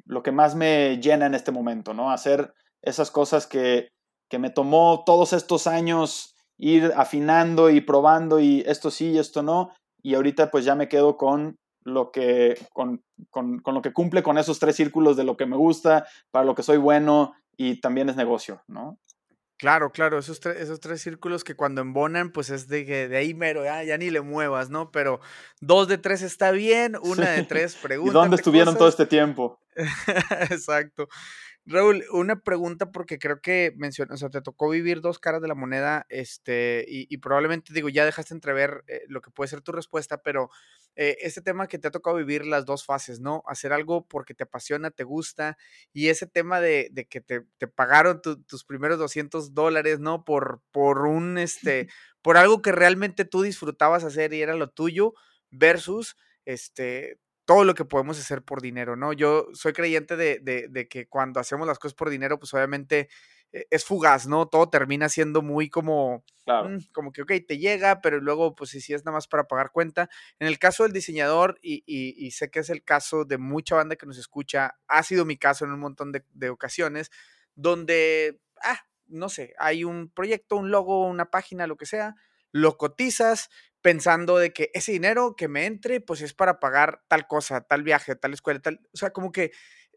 [0.07, 2.11] lo que más me llena en este momento, ¿no?
[2.11, 3.91] Hacer esas cosas que,
[4.39, 9.71] me tomó todos estos años ir afinando y probando y esto sí y esto no,
[10.03, 14.37] y ahorita pues ya me quedo con lo que, con, con, lo que cumple con
[14.37, 18.09] esos tres círculos de lo que me gusta, para lo que soy bueno y también
[18.09, 18.99] es negocio, ¿no?
[19.59, 23.65] Claro, claro, esos, esos tres círculos que cuando embonan, pues es de, de ahí mero,
[23.65, 24.91] ya, ya ni le muevas, ¿no?
[24.91, 25.21] Pero
[25.61, 28.11] dos de tres está bien, una de tres pregunta.
[28.11, 29.59] ¿Y dónde estuvieron todo este tiempo?
[30.51, 31.09] Exacto.
[31.69, 35.49] Raúl, una pregunta porque creo que mencionas, o sea, te tocó vivir dos caras de
[35.49, 39.73] la moneda, este, y, probablemente digo, ya dejaste entrever eh, lo que puede ser tu
[39.73, 40.49] respuesta, pero
[40.95, 43.43] eh, este tema que te ha tocado vivir las dos fases, ¿no?
[43.49, 45.59] Hacer algo porque te apasiona, te gusta,
[45.93, 50.25] y ese tema de, que te, pagaron tus primeros 200 dólares, ¿no?
[50.25, 51.89] Por, por un, este,
[52.23, 55.15] por algo que realmente tú disfrutabas hacer y era lo tuyo
[55.51, 59.13] versus este, todo lo que podemos hacer por dinero, ¿no?
[59.13, 63.09] Yo soy creyente de, de, que cuando hacemos las cosas por dinero, pues obviamente
[63.53, 64.49] eh, es fugaz, ¿no?
[64.49, 68.93] Todo termina siendo muy como, mm, como que, ok, te llega, pero luego, pues si
[68.93, 70.11] es nada más para pagar cuenta.
[70.41, 73.95] En el caso del diseñador, y, y, sé que es el caso de mucha banda
[73.95, 77.13] que nos escucha, ha sido mi caso en un montón de, de ocasiones,
[77.55, 82.17] donde, ah, no sé, hay un proyecto, un logo, una página, lo que sea,
[82.51, 83.51] lo cotizas,
[83.87, 87.85] pensando de que ese dinero que me entre, pues es para pagar tal cosa, tal
[87.85, 89.53] viaje, tal escuela, tal, o sea, como que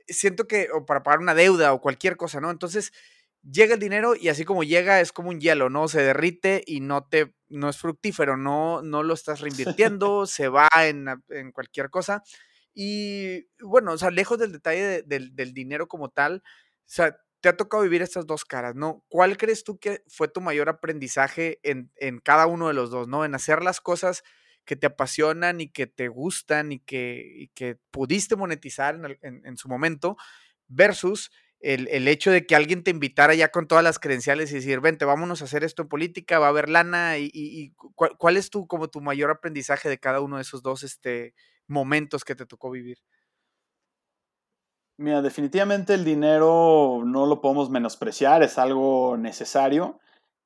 [0.07, 2.51] siento que, o para pagar una deuda o cualquier cosa, ¿no?
[2.51, 2.93] Entonces,
[3.41, 5.87] llega el dinero y así como llega es como un hielo, ¿no?
[5.87, 9.41] Se derrite y no te, no es fructífero, no, no lo estás
[9.81, 12.21] reinvirtiendo, se va en, en, cualquier cosa.
[12.75, 16.51] Y bueno, o sea, lejos del detalle del dinero como tal, o
[16.85, 19.05] sea, te ha tocado vivir estas dos caras, ¿no?
[19.07, 21.91] ¿Cuál crees tú que fue tu mayor aprendizaje en,
[22.23, 23.23] cada uno de los dos, ¿no?
[23.23, 24.23] En hacer las cosas
[24.65, 30.17] que te apasionan y que te gustan y que, que pudiste monetizar en, su momento,
[30.67, 34.79] versus el, hecho de que alguien te invitara ya con todas las credenciales y decir,
[34.81, 38.67] vente, vámonos a hacer esto en política, va a haber lana, y, ¿cuál, es tu,
[38.67, 41.33] como tu mayor aprendizaje de cada uno de esos dos este,
[41.67, 42.97] momentos que te tocó vivir?
[44.99, 49.97] Mira, definitivamente el dinero no lo podemos menospreciar, es algo necesario.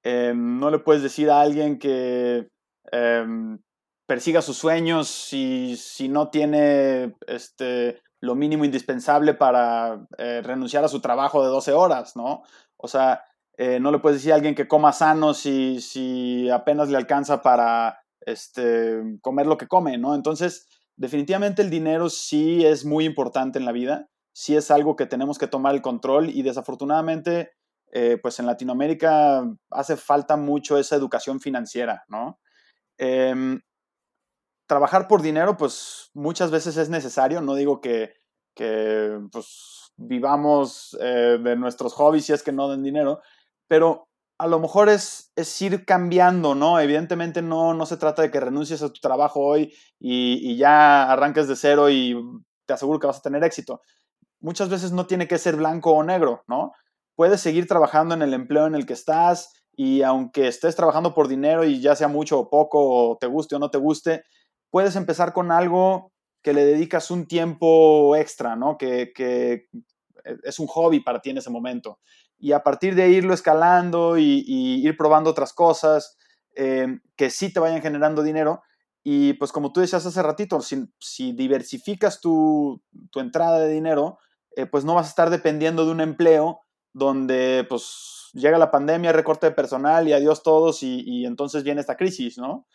[0.03, 2.49] Em, no le puedes decir a alguien que
[2.91, 3.57] em,
[4.05, 10.87] persiga sus sueños si, si no tiene este, lo mínimo indispensable para eh, renunciar a
[10.87, 12.43] su trabajo de 12 horas, ¿no?
[12.77, 13.23] O sea,
[13.57, 17.41] eh, no le puedes decir a alguien que coma sano si, si apenas le alcanza
[17.41, 20.13] para este, comer lo que come, ¿no?
[20.13, 25.05] Entonces, definitivamente el dinero sí es muy importante en la vida sí es algo que
[25.05, 27.53] tenemos que tomar el control y desafortunadamente,
[27.91, 32.39] eh, pues en Latinoamérica hace falta mucho esa educación financiera, ¿no?
[32.97, 33.61] Em,
[34.67, 38.15] trabajar por dinero, pues muchas veces es necesario, no digo que,
[39.31, 43.21] pues, vivamos eh, de nuestros hobbies si es que no den dinero,
[43.67, 44.07] pero
[44.39, 46.79] a lo mejor es, es ir cambiando, ¿no?
[46.79, 51.11] Evidentemente no, no se trata de que renuncies a tu trabajo hoy y, y ya
[51.11, 52.15] arranques de cero y
[52.65, 53.81] te aseguro que vas a tener éxito
[54.43, 56.73] muchas veces no tiene que ser blanco o negro, ¿no?
[57.15, 61.27] Puedes seguir trabajando en el empleo en el que estás y aunque estés trabajando por
[61.27, 64.23] dinero y ya sea mucho o poco, o te guste o no te guste,
[64.69, 66.11] puedes empezar con algo
[66.43, 68.77] que le dedicas un tiempo extra, ¿no?
[68.77, 69.13] Que,
[70.43, 71.99] es un hobby para ti en ese momento.
[72.37, 76.17] Y a partir de irlo escalando y, ir probando otras cosas
[76.55, 78.61] eh, que sí te vayan generando dinero.
[79.03, 84.17] Y pues como tú decías hace ratito, si, diversificas tu, tu, entrada de dinero,
[84.55, 86.61] eh, pues no vas a estar dependiendo de un empleo
[86.93, 91.97] donde pues llega la pandemia, recorte de personal y adiós todos y, entonces viene esta
[91.97, 92.67] crisis, ¿no?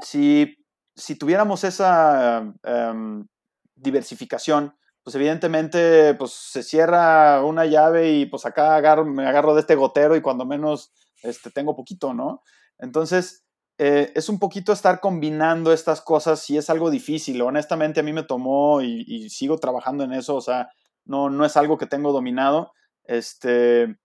[0.00, 0.56] Si,
[0.96, 3.26] si tuviéramos esa em,
[3.74, 9.74] diversificación, pues evidentemente pues se cierra una llave y pues acá me agarro de este
[9.74, 12.42] gotero y cuando menos este, tengo poquito, ¿no?
[12.78, 13.41] Entonces,
[13.84, 17.42] eh, es un poquito estar combinando estas cosas y es algo difícil.
[17.42, 20.36] Honestamente, a mí me tomó y, sigo trabajando en eso.
[20.36, 20.70] O sea,
[21.04, 22.70] no, no es algo que tengo dominado.
[23.02, 23.96] Este,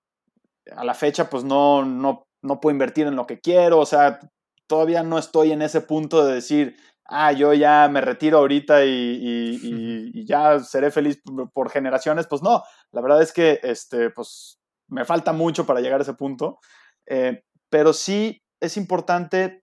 [0.76, 3.78] a la fecha, pues no, no, no puedo invertir en lo que quiero.
[3.78, 4.20] O sea,
[4.66, 10.26] todavía no estoy en ese punto de decir, ah, yo ya me retiro ahorita y,
[10.26, 11.22] ya seré feliz
[11.54, 12.26] por, generaciones.
[12.26, 16.16] Pues no, la verdad es que este, pues, me falta mucho para llegar a ese
[16.16, 16.58] punto.
[17.06, 19.62] Eh, pero sí es importante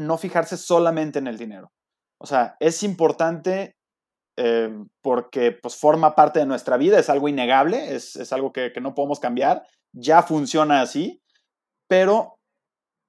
[0.00, 1.72] no fijarse solamente en el dinero.
[2.18, 3.76] O sea, es importante
[4.36, 4.70] eh,
[5.02, 9.20] porque pues, forma parte de nuestra vida, es algo innegable, es, algo que, no podemos
[9.20, 11.22] cambiar, ya funciona así,
[11.88, 12.38] pero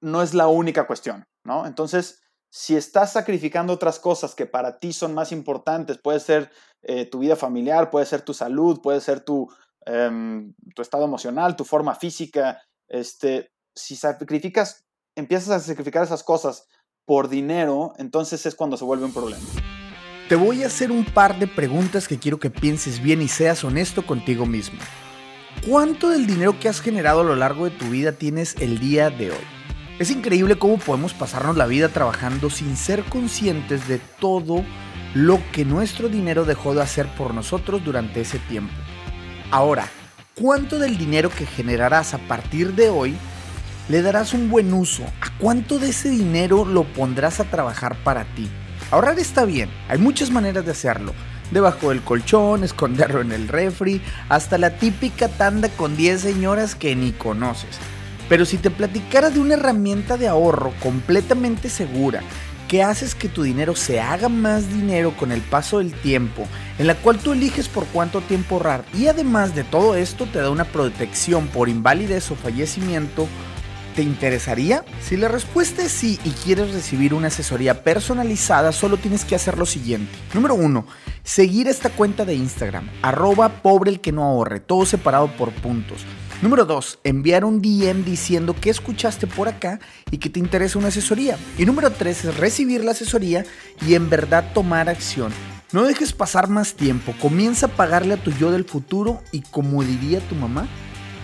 [0.02, 1.66] no es la única cuestión, ¿no?
[1.66, 6.50] Entonces, si estás sacrificando otras cosas que para ti son más importantes, puede ser
[6.82, 9.48] eh, tu vida familiar, puede ser tu salud, puede ser tu,
[9.86, 14.84] em, tu estado emocional, tu forma física, este, si sacrificas
[15.16, 16.66] empiezas a sacrificar esas cosas
[17.12, 19.44] por dinero, entonces es cuando se vuelve un problema.
[20.30, 23.64] Te voy a hacer un par de preguntas que quiero que pienses bien y seas
[23.64, 24.78] honesto contigo mismo.
[25.68, 29.10] ¿Cuánto del dinero que has generado a lo largo de tu vida tienes el día
[29.10, 29.44] de hoy?
[29.98, 34.64] Es increíble cómo podemos pasarnos la vida trabajando sin ser conscientes de todo
[35.12, 38.72] lo que nuestro dinero dejó de hacer por nosotros durante ese tiempo.
[39.50, 39.86] Ahora,
[40.34, 43.18] ¿cuánto del dinero que generarás a partir de hoy
[43.88, 45.04] le darás un buen uso?
[45.20, 48.48] ¿A cuánto de ese dinero lo pondrás a trabajar para ti?
[48.90, 51.14] Ahorrar está bien, hay muchas maneras de hacerlo.
[51.50, 56.94] Debajo del colchón, esconderlo en el refri, hasta la típica tanda con 10 señoras que
[56.96, 57.78] ni conoces.
[58.28, 62.22] Pero si te platicara de una herramienta de ahorro completamente segura,
[62.72, 66.46] que haces que tu dinero se haga más dinero con el paso del tiempo,
[66.78, 70.38] en la cual tú eliges por cuánto tiempo ahorrar y además de todo esto te
[70.38, 73.28] da una protección por invalidez o fallecimiento,
[73.94, 74.86] ¿Te interesaría?
[75.02, 79.58] Si la respuesta es sí y quieres recibir una asesoría personalizada, solo tienes que hacer
[79.58, 80.10] lo siguiente.
[80.32, 80.86] Número uno,
[81.22, 86.06] seguir esta cuenta de Instagram, arroba pobre el que no ahorre, todo separado por puntos.
[86.40, 87.00] Número 2.
[87.04, 89.78] Enviar un DM diciendo que escuchaste por acá
[90.10, 91.36] y que te interesa una asesoría.
[91.58, 93.44] Y número 3 es recibir la asesoría
[93.86, 95.32] y en verdad tomar acción.
[95.72, 99.84] No dejes pasar más tiempo, comienza a pagarle a tu yo del futuro y como
[99.84, 100.66] diría tu mamá,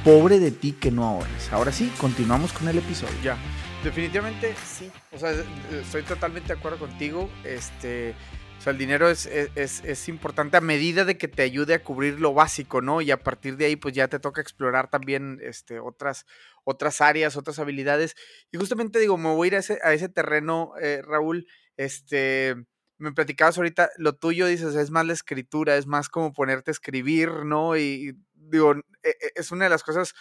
[0.05, 1.53] pobre de ti que no ahorres.
[1.53, 3.15] Ahora sí, continuamos con el episodio.
[3.23, 3.37] Ya,
[3.85, 4.91] definitivamente sí.
[5.13, 5.33] O sea,
[5.73, 7.29] estoy totalmente de acuerdo contigo.
[7.45, 8.15] Este,
[8.59, 11.83] o sea, el dinero es, es, es, importante a medida de que te ayude a
[11.83, 13.01] cubrir lo básico, ¿no?
[13.01, 16.27] Y a partir de ahí, pues ya te toca explorar también este, otras,
[16.65, 18.17] otras áreas, otras habilidades.
[18.51, 21.47] Y justamente digo, me voy a ir a ese, a ese terreno, eh, Raúl.
[21.77, 22.57] Este,
[22.99, 26.73] me platicabas ahorita, lo tuyo dices, es más la escritura, es más como ponerte a
[26.73, 27.77] escribir, ¿no?
[27.77, 28.17] Y,
[28.49, 30.15] digo, e, e, es una de las cosas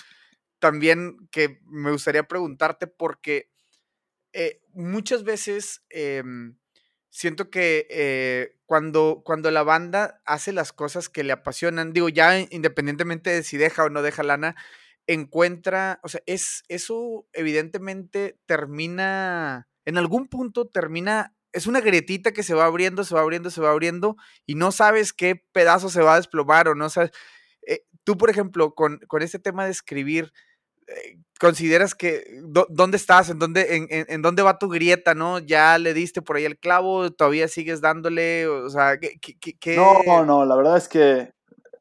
[0.60, 3.50] también que me gustaría preguntarte porque
[4.34, 6.58] eh, muchas veces em,
[7.10, 12.40] siento que eh, cuando, cuando la banda hace las cosas que le apasionan, digo, ya
[12.40, 14.56] independientemente de si deja o no deja lana,
[15.08, 22.44] encuentra, o sea, es, eso evidentemente termina, en algún punto termina es una grietita que
[22.44, 26.02] se va abriendo, se va abriendo, se va abriendo y no sabes qué pedazo se
[26.02, 27.12] va a desplomar o no sabes.
[28.08, 30.32] Tú, por ejemplo, con, con, este tema de escribir,
[30.88, 32.24] eh, ¿consideras que
[32.70, 33.30] dónde estás?
[33.30, 35.14] ¿En dónde, en, en, dónde va tu grieta?
[35.14, 35.40] ¿No?
[35.40, 37.12] ¿Ya le diste por ahí el clavo?
[37.12, 38.48] ¿Todavía sigues dándole?
[38.48, 39.20] O sea, ¿qué,
[39.60, 41.32] qué, No, no, la verdad es que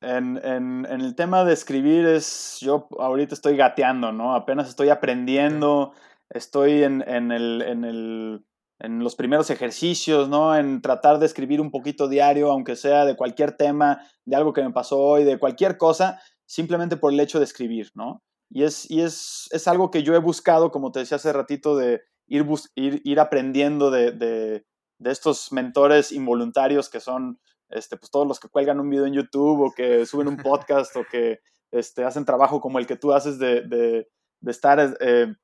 [0.00, 4.34] en, en, el tema de escribir es, yo ahorita estoy gateando, ¿no?
[4.34, 5.92] Apenas estoy aprendiendo,
[6.28, 8.44] estoy en, en el, en el
[8.78, 10.56] en los primeros ejercicios, ¿no?
[10.56, 14.62] En tratar de escribir un poquito diario, aunque sea de cualquier tema, de algo que
[14.62, 18.22] me pasó hoy, de cualquier cosa, simplemente por el hecho de escribir, ¿no?
[18.50, 21.76] Y es, y es, es algo que yo he buscado, como te decía hace ratito,
[21.76, 24.64] de ir, ir, ir aprendiendo de, de,
[24.98, 29.14] de, estos mentores involuntarios que son este, pues, todos los que cuelgan un video en
[29.14, 31.40] YouTube o que suben un podcast o que
[31.72, 34.06] este, hacen trabajo como el que tú haces de, de,
[34.46, 35.34] estar eh,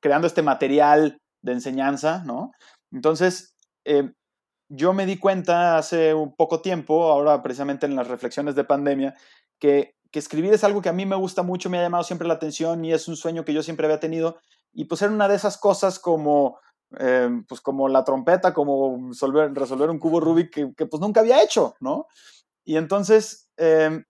[0.00, 2.52] creando este material de enseñanza, ¿no?
[2.92, 4.12] Entonces, eh,
[4.68, 9.14] yo me di cuenta hace un poco tiempo, ahora precisamente en las reflexiones de pandemia,
[9.58, 12.32] que, escribir es algo que a mí me gusta mucho, me ha llamado siempre la
[12.32, 14.38] atención y es un sueño que yo siempre había tenido.
[14.72, 16.58] Y pues era una de esas cosas como,
[16.98, 21.42] eh, pues como la trompeta, como resolver, resolver un cubo Rubik que, pues nunca había
[21.42, 22.06] hecho, ¿no?
[22.64, 24.04] Y entonces em,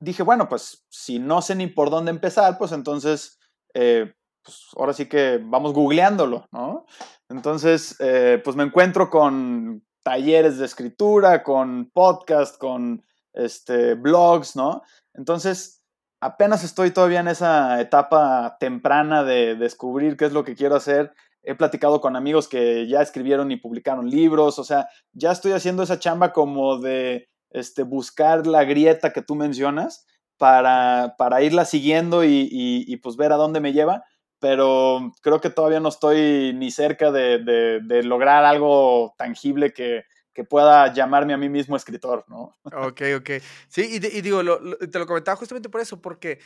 [0.00, 3.38] dije, bueno, pues si no sé ni por dónde empezar, pues entonces
[3.74, 6.86] eh, pues ahora sí que vamos googleándolo, ¿no?
[7.28, 14.82] Entonces, eh, pues me encuentro con talleres de escritura, con podcast, con este, blogs, ¿no?
[15.14, 15.82] Entonces,
[16.20, 21.12] apenas estoy todavía en esa etapa temprana de descubrir qué es lo que quiero hacer.
[21.42, 25.82] He platicado con amigos que ya escribieron y publicaron libros, o sea, ya estoy haciendo
[25.82, 32.24] esa chamba como de este, buscar la grieta que tú mencionas para, para irla siguiendo
[32.24, 34.04] y, y pues ver a dónde me lleva
[34.42, 40.04] pero creo que todavía no estoy ni cerca de, lograr algo tangible que,
[40.50, 42.56] pueda llamarme a mí mismo escritor, ¿no?
[42.64, 43.30] Ok, ok.
[43.68, 44.42] Sí, y, digo,
[44.90, 46.40] te lo comentaba justamente por eso, porque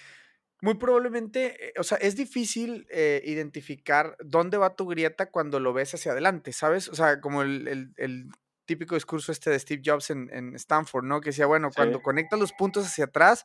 [0.61, 5.73] muy probablemente, eh, o sea, es difícil eh, identificar dónde va tu grieta cuando lo
[5.73, 6.91] ves hacia adelante, ¿sabes?
[6.91, 8.31] O sea, como el,
[8.67, 11.23] típico discurso este de Steve Jobs en, Stanford, ¿no?
[11.23, 13.45] Que decía, bueno, cuando conectas los puntos hacia atrás,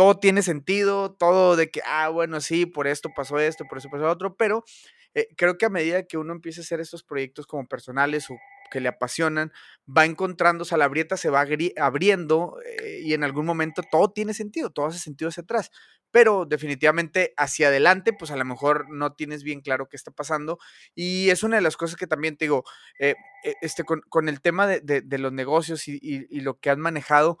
[0.00, 3.90] todo tiene sentido, todo de que, ah, bueno, sí, por esto pasó esto, por eso
[3.90, 4.64] pasó otro, pero
[5.12, 8.36] eh, creo que a medida que uno empieza a hacer estos proyectos como personales o
[8.70, 9.52] que le apasionan,
[9.86, 11.44] va encontrando, o sea, la brieta se va
[11.76, 15.70] abriendo eh, y en algún momento todo tiene sentido, todo hace sentido hacia atrás,
[16.10, 20.58] pero definitivamente hacia adelante, pues a lo mejor no tienes bien claro qué está pasando
[20.94, 22.64] y es una de las cosas que también te digo,
[22.98, 23.16] eh,
[23.60, 27.36] este, con, el tema de, los negocios y lo que has manejado,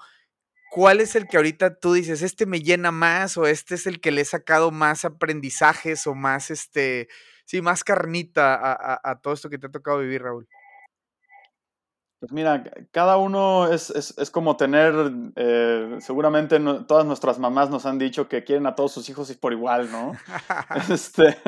[0.70, 4.00] ¿cuál es el que ahorita tú dices, este me llena más o este es el
[4.00, 7.08] que le he sacado más aprendizajes o más, este,
[7.44, 10.48] sí, más carnita a, todo esto que te ha tocado vivir, Raúl?
[12.20, 12.62] Pues mira,
[12.92, 14.92] cada uno es, es, como tener,
[15.36, 19.36] eh, seguramente todas nuestras mamás nos han dicho que quieren a todos sus hijos y
[19.36, 20.12] por igual, ¿no?
[20.90, 21.38] este,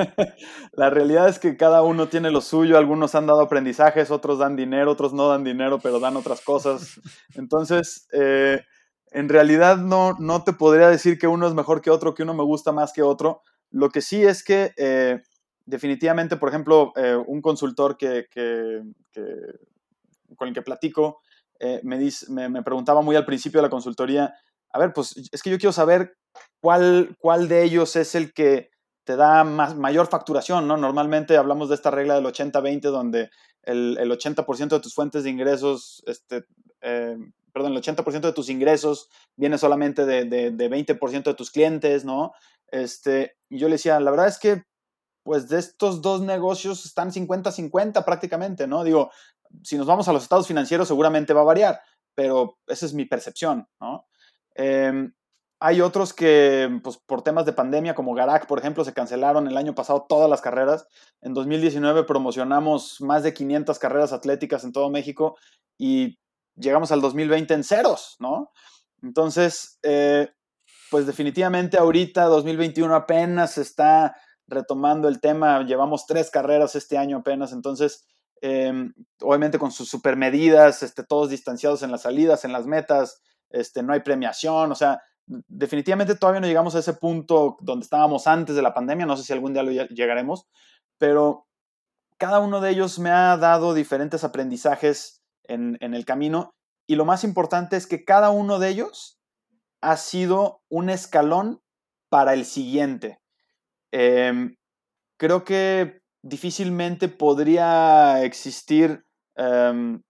[0.73, 4.57] la realidad es que cada uno tiene lo suyo, algunos han dado aprendizajes, otros dan
[4.57, 6.99] dinero, otros no dan dinero, pero dan otras cosas.
[7.35, 8.63] Entonces, eh,
[9.13, 12.35] en realidad no, no te podría decir que uno es mejor que otro, que uno
[12.35, 15.23] me gusta más que otro, Lo que sí es que eh,
[15.65, 18.27] definitivamente, por ejemplo, eh, un consultor que,
[20.37, 21.21] con el que platico
[21.61, 24.35] eh, me, me, preguntaba muy al principio de la consultoría,
[24.71, 26.17] a ver, pues es que yo quiero saber
[26.61, 28.71] cuál, cuál de ellos es el que
[29.05, 30.77] te da más, mayor facturación, ¿no?
[30.77, 33.31] Normalmente hablamos de esta regla del 80-20, donde
[33.63, 36.45] el, el 80% de tus fuentes de ingresos, este,
[37.53, 42.05] perdón, el 80% de tus ingresos viene solamente de, de, de 20% de tus clientes,
[42.05, 42.33] ¿no?
[42.69, 44.65] Este, y yo le decía, la verdad es que,
[45.23, 48.83] pues de estos dos negocios están 50-50 prácticamente, ¿no?
[48.83, 49.11] Digo,
[49.63, 51.81] si nos vamos a los estados financieros seguramente va a variar,
[52.15, 54.07] pero esa es mi percepción, ¿no?
[54.55, 55.13] Em,
[55.61, 59.57] hay otros que, pues por temas de pandemia, como Garak, por ejemplo, se cancelaron el
[59.57, 60.89] año pasado todas las carreras.
[61.21, 65.37] En 2019 promocionamos más de 500 carreras atléticas en todo México
[65.79, 66.19] y
[66.57, 68.51] llegamos al 2020 en ceros, ¿no?
[69.03, 70.31] Entonces, eh,
[70.91, 74.15] pues definitivamente ahorita 2021 apenas está
[74.47, 78.07] retomando el tema, llevamos tres carreras este año apenas, entonces
[78.43, 78.93] em,
[79.23, 83.83] obviamente con sus super medidas, este, todos distanciados en las salidas, en las metas, este,
[83.83, 88.57] no hay premiación, o sea, definitivamente todavía no llegamos a ese punto donde estábamos antes
[88.57, 90.47] de la pandemia, no sé si algún día lo llegaremos,
[90.99, 91.47] pero
[92.19, 96.53] cada uno de ellos me ha dado diferentes aprendizajes en, en el camino
[96.87, 99.19] y lo más importante es que cada uno de ellos
[99.81, 101.61] ha sido un escalón
[102.09, 103.21] para el siguiente.
[103.91, 104.57] Em,
[105.19, 109.05] creo que difícilmente podría existir
[109.37, 110.03] em,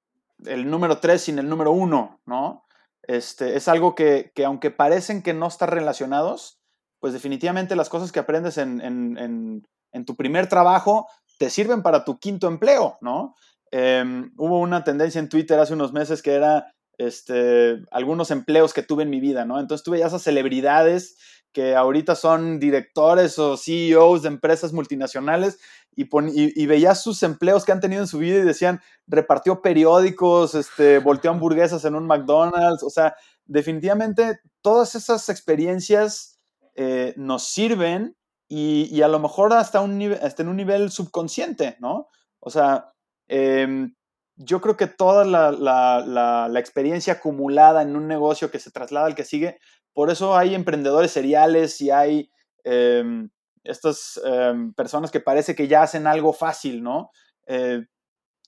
[0.44, 2.64] el número 3 sin el número 1, ¿no?
[3.02, 6.60] Este, es algo que, aunque parecen que no están relacionados,
[7.00, 11.06] pues definitivamente las cosas que aprendes en, en, tu primer trabajo
[11.38, 13.34] te sirven para tu quinto empleo, ¿no?
[13.72, 18.82] Em, hubo una tendencia en Twitter hace unos meses que era este, algunos empleos que
[18.82, 19.58] tuve en mi vida, ¿no?
[19.58, 21.16] Entonces tuve ya esas celebridades
[21.52, 25.58] que ahorita son directores o CEOs de empresas multinacionales
[25.94, 30.54] y, y, veías sus empleos que han tenido en su vida y decían, repartió periódicos,
[30.54, 33.14] este, volteó hamburguesas en un McDonald's, o sea,
[33.44, 36.38] definitivamente todas esas experiencias
[36.74, 38.16] eh, nos sirven
[38.48, 42.08] y, a lo mejor hasta, un hasta en un nivel subconsciente, ¿no?
[42.40, 42.91] O sea,
[43.34, 43.88] eh,
[44.36, 49.24] yo creo que toda la, experiencia acumulada en un negocio que se traslada al que
[49.24, 49.58] sigue,
[49.94, 52.30] por eso hay emprendedores seriales y hay
[52.64, 53.30] em,
[53.64, 57.10] estas em, personas que parece que ya hacen algo fácil, ¿no?
[57.46, 57.86] Eh,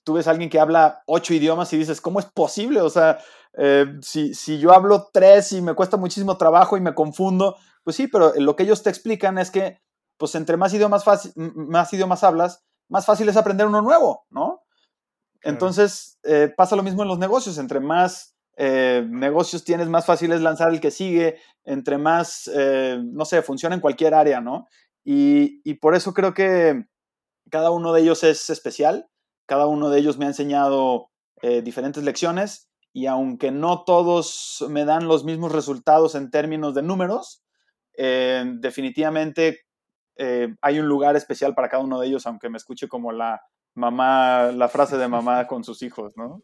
[0.03, 2.81] tú ves a alguien que habla ocho idiomas y dices, ¿cómo es posible?
[2.81, 3.17] O sea,
[3.57, 7.95] eh, si, si, yo hablo tres y me cuesta muchísimo trabajo y me confundo, pues
[7.95, 9.79] sí, pero lo que ellos te explican es que,
[10.17, 11.03] pues entre más idiomas,
[11.35, 14.64] más idiomas hablas, más fácil es aprender uno nuevo, ¿no?
[15.45, 17.59] Entonces, eh, pasa lo mismo en los negocios.
[17.59, 21.37] Entre más eh, negocios tienes, más fácil es lanzar el que sigue.
[21.63, 24.67] Entre más, eh, no sé, funciona en cualquier área, ¿no?
[25.03, 26.85] Y, por eso creo que
[27.51, 29.07] cada uno de ellos es especial.
[29.45, 31.11] Cada uno de ellos me ha enseñado
[31.63, 32.71] diferentes lecciones.
[32.91, 37.43] Y aunque no todos me dan los mismos resultados en términos de números,
[37.95, 39.59] definitivamente
[40.17, 43.43] hay un lugar especial para cada uno de ellos, aunque me escuche como la
[43.75, 46.41] mamá, la frase de mamá con sus hijos, ¿no?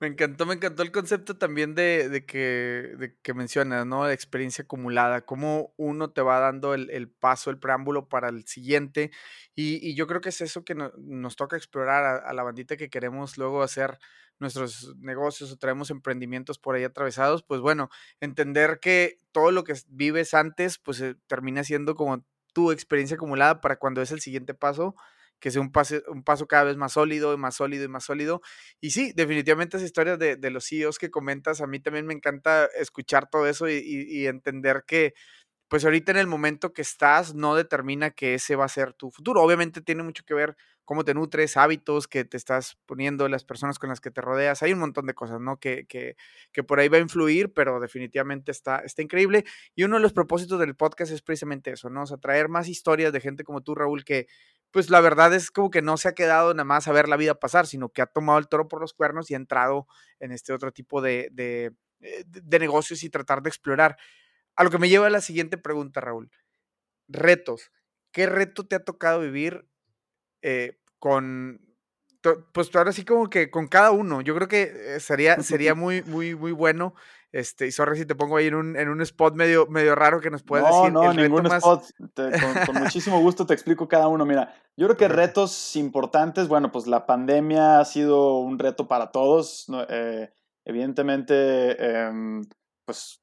[0.00, 4.04] Me encantó, me encantó el concepto también de, que, de que mencionas, ¿no?
[4.04, 9.10] De experiencia acumulada, cómo uno te va dando el, paso, el preámbulo para el siguiente.
[9.56, 12.90] Y, yo creo que es eso que nos toca explorar a, a, la bandita que
[12.90, 13.98] queremos luego hacer
[14.38, 17.42] nuestros negocios o traemos emprendimientos por ahí atravesados.
[17.42, 17.90] Pues bueno,
[18.20, 23.60] entender que todo lo que vives antes, pues eh, termina siendo como tu experiencia acumulada
[23.60, 24.94] para cuando es el siguiente paso,
[25.40, 25.72] que sea un,
[26.08, 28.40] un paso cada vez más sólido y más sólido y más sólido.
[28.80, 32.14] Y sí, definitivamente esa historia de, de los CEOs que comentas, a mí también me
[32.14, 35.14] encanta escuchar todo eso y, entender que
[35.68, 39.10] pues ahorita en el momento que estás no determina que ese va a ser tu
[39.10, 39.42] futuro.
[39.42, 43.78] Obviamente tiene mucho que ver cómo te nutres, hábitos que te estás poniendo, las personas
[43.78, 44.62] con las que te rodeas.
[44.62, 45.60] Hay un montón de cosas, ¿no?
[45.60, 46.16] Que, que,
[46.52, 49.44] que por ahí va a influir, pero definitivamente está, está increíble.
[49.74, 52.04] Y uno de los propósitos del podcast es precisamente eso, ¿no?
[52.04, 54.28] O traer más historias de gente como tú, Raúl, que
[54.70, 57.16] pues la verdad es como que no se ha quedado nada más a ver la
[57.16, 59.86] vida pasar, sino que ha tomado el toro por los cuernos y ha entrado
[60.20, 62.24] en este otro tipo de, de, eh,
[62.58, 63.96] negocios y tratar de explorar.
[64.56, 66.30] A lo que me lleva la siguiente pregunta, Raúl.
[67.08, 67.70] Retos.
[68.12, 69.66] ¿Qué reto te ha tocado vivir
[70.42, 71.67] eh, con,
[72.52, 74.20] pues ahora sí como que con cada uno?
[74.20, 76.94] Yo creo que eh, sería, sería muy, muy, muy bueno
[77.30, 80.20] este, y sorry si te pongo ahí en un, en un spot medio, medio raro
[80.20, 80.92] que nos puedes decir.
[80.92, 81.84] No, no, ningún spot.
[82.66, 84.24] con, muchísimo gusto te explico cada uno.
[84.24, 89.10] Mira, yo creo que retos importantes, bueno, pues la pandemia ha sido un reto para
[89.10, 89.66] todos.
[89.90, 90.30] Eh,
[90.64, 92.46] evidentemente, em,
[92.86, 93.20] pues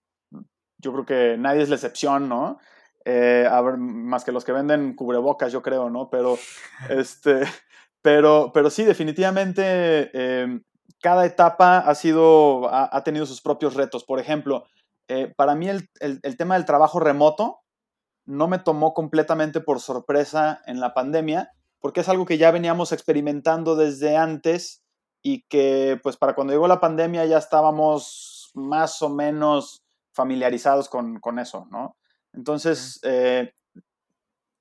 [0.77, 2.59] yo creo que nadie es la excepción, ¿no?
[3.05, 6.09] eh, más que los que venden cubrebocas, yo creo, ¿no?
[6.09, 6.37] Pero,
[6.89, 7.41] este,
[8.05, 10.61] pero, pero sí, definitivamente em,
[11.01, 14.03] cada etapa ha, sido, ha, tenido sus propios retos.
[14.03, 14.65] Por ejemplo,
[15.07, 17.61] eh, para mí el, el, tema del trabajo remoto
[18.27, 21.49] no me tomó completamente por sorpresa en la pandemia,
[21.79, 24.83] porque es algo que ya veníamos experimentando desde antes
[25.23, 29.81] y que pues para cuando llegó la pandemia ya estábamos más o menos
[30.13, 31.97] familiarizados con, con eso, ¿no?
[32.33, 33.51] Entonces, eh,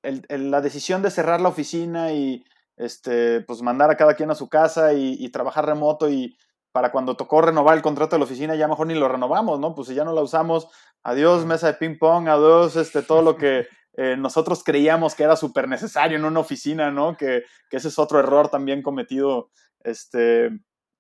[0.03, 2.43] la decisión de cerrar la oficina y
[2.77, 6.37] este, pues mandar a cada quien a su casa y, trabajar remoto y
[6.73, 9.75] para cuando tocó renovar el contrato de la oficina ya mejor ni lo renovamos, ¿no?
[9.75, 10.69] Pues si ya no la usamos,
[11.03, 13.67] adiós mesa de ping pong, adiós este, todo lo que
[13.97, 17.17] eh, nosotros creíamos que era súper necesario en una oficina, ¿no?
[17.17, 19.51] Que, ese es otro error también cometido,
[19.81, 20.47] este,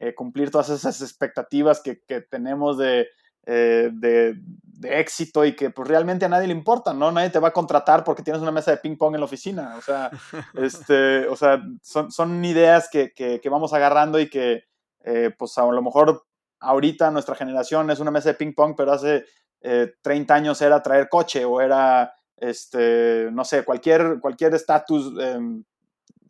[0.00, 3.08] eh, cumplir todas esas expectativas que, que tenemos de,
[3.46, 4.40] eh, de,
[4.82, 7.10] éxito y que pues realmente a nadie le importa, ¿no?
[7.10, 9.76] Nadie te va a contratar porque tienes una mesa de ping pong en la oficina.
[9.78, 10.10] O sea,
[10.54, 14.64] este, o sea son, son ideas que, que, vamos agarrando y que
[15.04, 16.26] eh, pues a lo mejor
[16.60, 19.24] ahorita nuestra generación es una mesa de ping pong, pero hace
[19.60, 25.64] 30 eh, años era traer coche o era, este, no sé, cualquier cualquier estatus, em,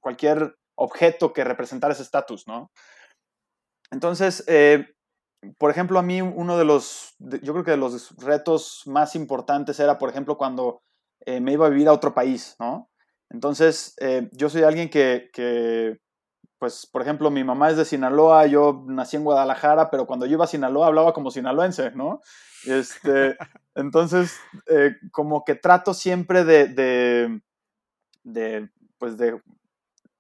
[0.01, 2.71] cualquier objeto que representara ese estatus, ¿no?
[3.91, 4.45] Entonces,
[5.59, 9.79] por ejemplo, a mí uno de los, yo creo que de los retos más importantes
[9.81, 10.83] era, por ejemplo, cuando
[11.27, 12.91] eh, me iba a vivir a otro país, ¿no?
[13.31, 15.99] Entonces, eh, yo soy alguien que, que,
[16.59, 20.35] pues, por ejemplo, mi mamá es de Sinaloa, yo nací en Guadalajara, pero cuando yo
[20.35, 22.21] iba a Sinaloa hablaba como sinaloense, ¿no?
[22.67, 23.37] Este,
[23.75, 27.41] entonces, eh, como que trato siempre de, de,
[28.23, 29.41] de pues, de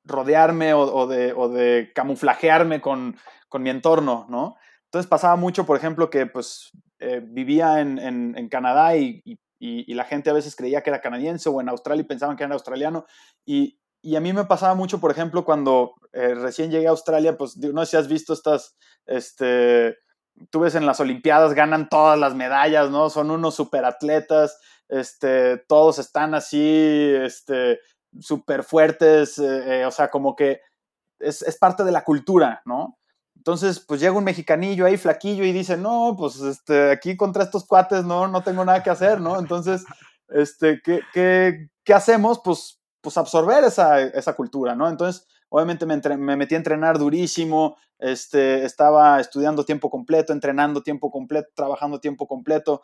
[0.05, 3.16] rodearme o, de, o de camuflajearme con,
[3.49, 4.57] con mi entorno, ¿no?
[4.95, 6.70] Entonces pasaba mucho, por ejemplo, que pues
[7.01, 11.68] eh, vivía en, Canadá y, la gente a veces creía que era canadiense o en
[11.68, 13.05] Australia y pensaban que era australiano.
[13.45, 13.76] Y,
[14.16, 17.84] a mí me pasaba mucho, por ejemplo, cuando eh, recién llegué a Australia, pues no
[17.84, 19.97] sé si has visto estas, este,
[20.51, 23.11] tú ves en las Olimpiadas, ganan todas las medallas, ¿no?
[23.11, 27.80] Son unos superatletas, este, todos están así, este,
[28.20, 30.61] súper fuertes, eh, o sea, como que
[31.18, 32.97] es, es, parte de la cultura, ¿no?
[33.37, 37.66] Entonces, pues llega un mexicanillo ahí flaquillo y dice, no, pues este, aquí contra estos
[37.66, 39.39] cuates no, no tengo nada que hacer, ¿no?
[39.39, 39.85] Entonces,
[40.28, 42.41] este, ¿qué, qué, qué hacemos?
[42.43, 44.89] Pues, pues absorber esa, esa cultura, ¿no?
[44.89, 51.11] Entonces, obviamente me, me, metí a entrenar durísimo, este, estaba estudiando tiempo completo, entrenando tiempo
[51.11, 52.82] completo, trabajando tiempo completo,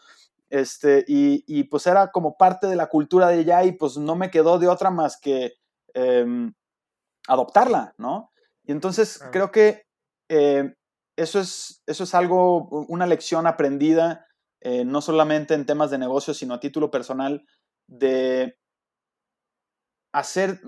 [0.51, 4.17] este, y, y, pues era como parte de la cultura de allá y pues no
[4.17, 5.55] me quedó de otra más que
[5.95, 6.53] em,
[7.29, 8.31] adoptarla, ¿no?
[8.65, 9.87] Y entonces creo que
[10.31, 10.77] eh,
[11.17, 14.27] eso, es, eso es algo, una lección aprendida,
[14.61, 17.45] eh, no solamente en temas de negocio, sino a título personal,
[17.89, 18.57] de
[20.13, 20.61] hacer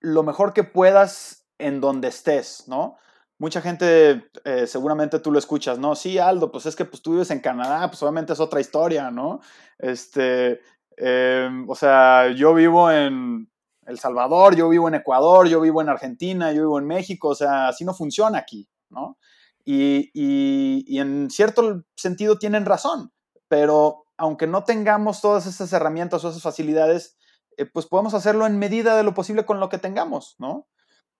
[0.00, 2.96] lo mejor que puedas en donde estés, ¿no?
[3.38, 5.94] Mucha gente, eh, seguramente tú lo escuchas, ¿no?
[5.94, 9.12] Sí, Aldo, pues es que pues, tú vives en Canadá, pues obviamente es otra historia,
[9.12, 9.40] ¿no?
[9.78, 10.60] Este,
[11.68, 13.48] o sea, yo vivo en,
[13.86, 17.34] el Salvador, yo vivo en Ecuador, yo vivo en Argentina, yo vivo en México, o
[17.34, 19.18] sea, así no funciona aquí, ¿no?
[19.64, 23.12] Y, y, en cierto sentido tienen razón,
[23.48, 27.16] pero aunque no tengamos todas esas herramientas o esas facilidades,
[27.56, 30.68] eh, pues podemos hacerlo en medida de lo posible con lo que tengamos, ¿no?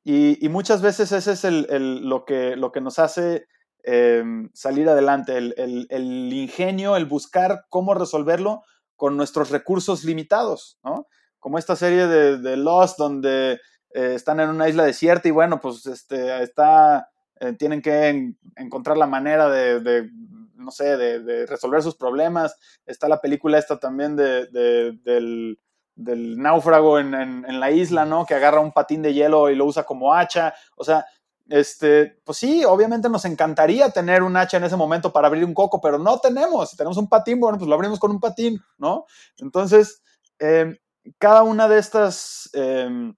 [0.04, 3.46] Y, muchas veces ese es el, lo, que, lo que nos hace
[3.84, 8.62] em, salir adelante, el, el, ingenio, el buscar cómo resolverlo
[8.96, 11.06] con nuestros recursos limitados, ¿no?
[11.42, 13.60] como esta serie de, de Lost donde
[13.94, 17.10] eh, están en una isla desierta y bueno, pues este, está,
[17.42, 20.08] eh, tienen que encontrar la manera de,
[20.54, 22.56] no sé, de, resolver sus problemas.
[22.86, 25.58] Está la película esta también de, del,
[25.96, 28.26] náufrago en, la isla, ¿no?
[28.26, 30.54] Que agarra un patín de hielo y lo usa como hacha.
[30.76, 31.04] O sea,
[31.48, 35.52] este, pues sí, obviamente nos encantaría tener un hacha en ese momento para abrir un
[35.52, 36.70] coco, pero no tenemos.
[36.70, 39.04] Si tenemos un patín, bueno, pues lo abrimos con un patín, ¿no?
[39.38, 40.00] Entonces,
[40.38, 40.78] eh,
[41.18, 43.16] cada una de estas em,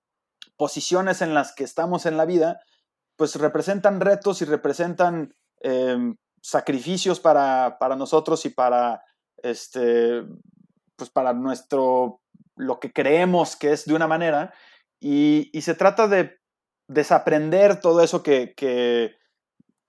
[0.56, 2.58] posiciones en las que estamos en la vida,
[3.16, 9.02] pues representan retos y representan em, sacrificios para, nosotros y para,
[9.42, 10.22] este,
[10.96, 12.20] pues para nuestro,
[12.56, 14.52] lo que creemos que es de una manera.
[15.00, 16.38] Y, se trata de
[16.88, 19.16] desaprender todo eso que, que,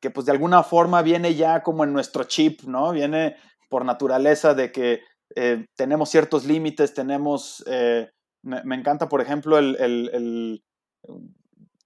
[0.01, 2.91] que, pues de alguna forma viene ya como en nuestro chip, ¿no?
[2.91, 3.35] Viene
[3.69, 5.01] por naturaleza de que
[5.35, 8.09] eh, tenemos ciertos límites, tenemos, eh,
[8.43, 10.63] me, encanta, por ejemplo, el,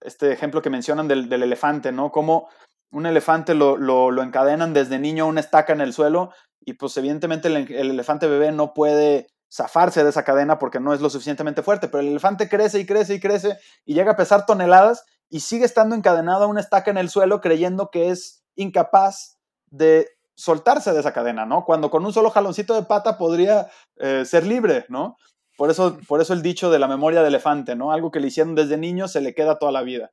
[0.02, 2.12] este ejemplo que mencionan del, elefante, ¿no?
[2.12, 2.50] Como
[2.92, 6.32] un elefante lo, encadenan desde niño a una estaca en el suelo
[6.62, 11.02] y pues evidentemente el, elefante bebé no puede zafarse de esa cadena porque no es
[11.02, 14.46] lo suficientemente fuerte, pero el elefante crece y crece y crece y llega a pesar
[14.46, 19.40] toneladas y sigue estando encadenado a una estaca en el suelo creyendo que es incapaz
[19.68, 21.66] de soltarse de esa cadena, ¿no?
[21.66, 25.18] Cuando con un solo jaloncito de pata podría eh, ser libre, ¿no?
[25.60, 27.92] Por eso, por eso el dicho de la memoria de elefante, ¿no?
[27.92, 30.10] Algo que le hicieron desde niño se le queda toda la vida.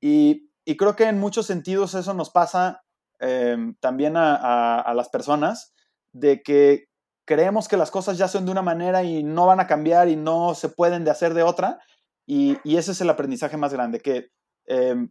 [0.00, 2.84] Y, creo que en muchos sentidos eso nos pasa
[3.18, 5.74] em, también a las personas,
[6.12, 6.84] de que
[7.24, 10.14] creemos que las cosas ya son de una manera y no van a cambiar y
[10.14, 11.80] no se pueden de hacer de otra.
[12.24, 14.28] Y, ese es el aprendizaje más grande, que
[14.66, 15.10] em,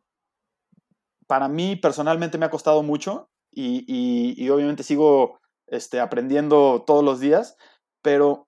[1.27, 7.57] para mí personalmente me ha costado mucho y, obviamente sigo este, aprendiendo todos los días,
[8.01, 8.47] pero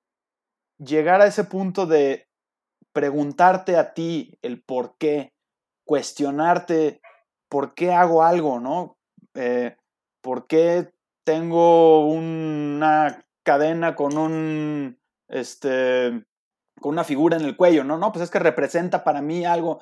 [0.78, 2.28] llegar a ese punto de
[2.94, 5.34] preguntarte a ti el por qué,
[5.86, 7.02] cuestionarte
[7.50, 8.98] por qué hago algo, ¿no?
[9.34, 9.76] Eh,
[10.22, 16.26] ¿Por qué tengo una cadena con un, este,
[16.80, 19.82] con una figura en el cuello, no, no, pues es que representa para mí algo.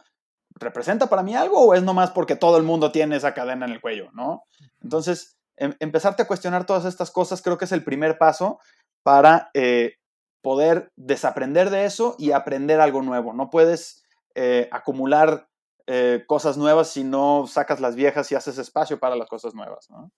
[0.55, 3.71] ¿Representa para mí algo o es nomás porque todo el mundo tiene esa cadena en
[3.71, 4.43] el cuello, no?
[4.81, 8.59] Entonces, em, empezarte a cuestionar todas estas cosas creo que es el primer paso
[9.01, 9.95] para eh,
[10.43, 13.33] poder desaprender de eso y aprender algo nuevo.
[13.33, 14.03] No puedes
[14.35, 15.47] eh, acumular
[15.87, 19.89] eh, cosas nuevas si no sacas las viejas y haces espacio para las cosas nuevas,
[19.89, 20.11] ¿no?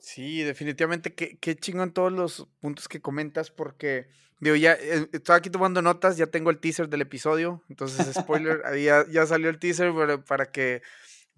[0.00, 4.08] Sí, definitivamente, qué, qué en todos los puntos que comentas, porque,
[4.40, 8.62] digo, ya eh, estoy aquí tomando notas, ya tengo el teaser del episodio, entonces, spoiler,
[8.64, 9.92] ahí ya, salió el teaser
[10.26, 10.82] para, que,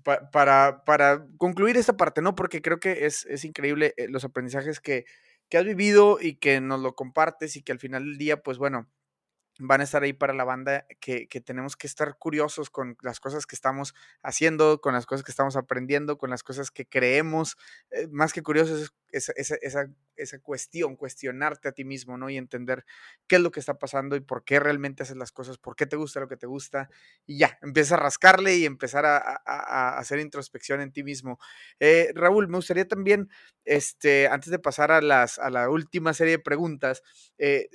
[0.04, 2.34] para, para concluir esta parte, ¿no?
[2.34, 5.04] Porque creo que es, es increíble eh, los aprendizajes que,
[5.48, 8.58] que has vivido y que nos lo compartes y que al final del día, pues
[8.58, 8.88] bueno,
[9.58, 13.46] van a estar ahí para la banda que, tenemos que estar curiosos con las cosas
[13.46, 17.56] que estamos haciendo, con las cosas que estamos aprendiendo, con las cosas que creemos.
[17.90, 18.80] Eh, más que curiosos
[19.10, 22.30] es esa, esa, esa, cuestión, cuestionarte a ti mismo, ¿no?
[22.30, 22.84] Y entender
[23.26, 25.86] qué es lo que está pasando y por qué realmente haces las cosas, por qué
[25.86, 26.88] te gusta lo que te gusta.
[27.26, 31.38] Y ya, empieza a rascarle y empezar a, hacer introspección en ti mismo.
[31.80, 33.28] Eh, Raúl, me gustaría también,
[33.64, 37.02] este, antes de pasar a, las, a la última serie de preguntas,
[37.38, 37.68] eh,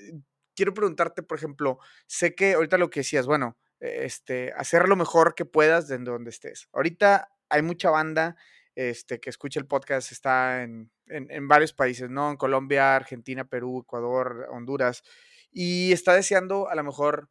[0.56, 5.36] quiero preguntarte, por ejemplo, sé que ahorita lo que decías, bueno, este, hacer lo mejor
[5.36, 6.70] que puedas de donde estés.
[6.72, 8.36] Ahorita hay mucha banda
[8.76, 10.90] este, que escucha el podcast, está en,
[11.48, 12.32] varios países, ¿no?
[12.32, 15.04] En Colombia, Argentina, Perú, Ecuador, Honduras,
[15.52, 17.30] y está deseando a lo mejor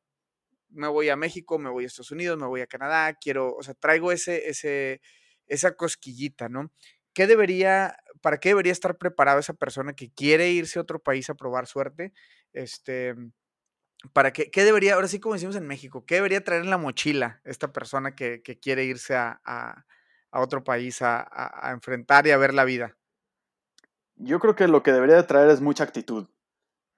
[0.68, 3.62] me voy a México, me voy a Estados Unidos, me voy a Canadá, quiero, o
[3.62, 5.00] sea, traigo ese, ese,
[5.46, 6.70] esa cosquillita, ¿no?
[7.14, 11.28] ¿Qué debería, para qué debería estar preparado esa persona que quiere irse a otro país
[11.30, 12.12] a probar suerte?
[12.52, 13.14] Este,
[14.12, 16.78] para qué, qué debería, ahora sí como decimos en México, ¿qué debería traer en la
[16.78, 19.84] mochila esta persona que, quiere irse a,
[20.32, 22.96] otro país a, enfrentar y a ver la vida?
[24.16, 26.28] Yo creo que lo que debería traer es mucha actitud.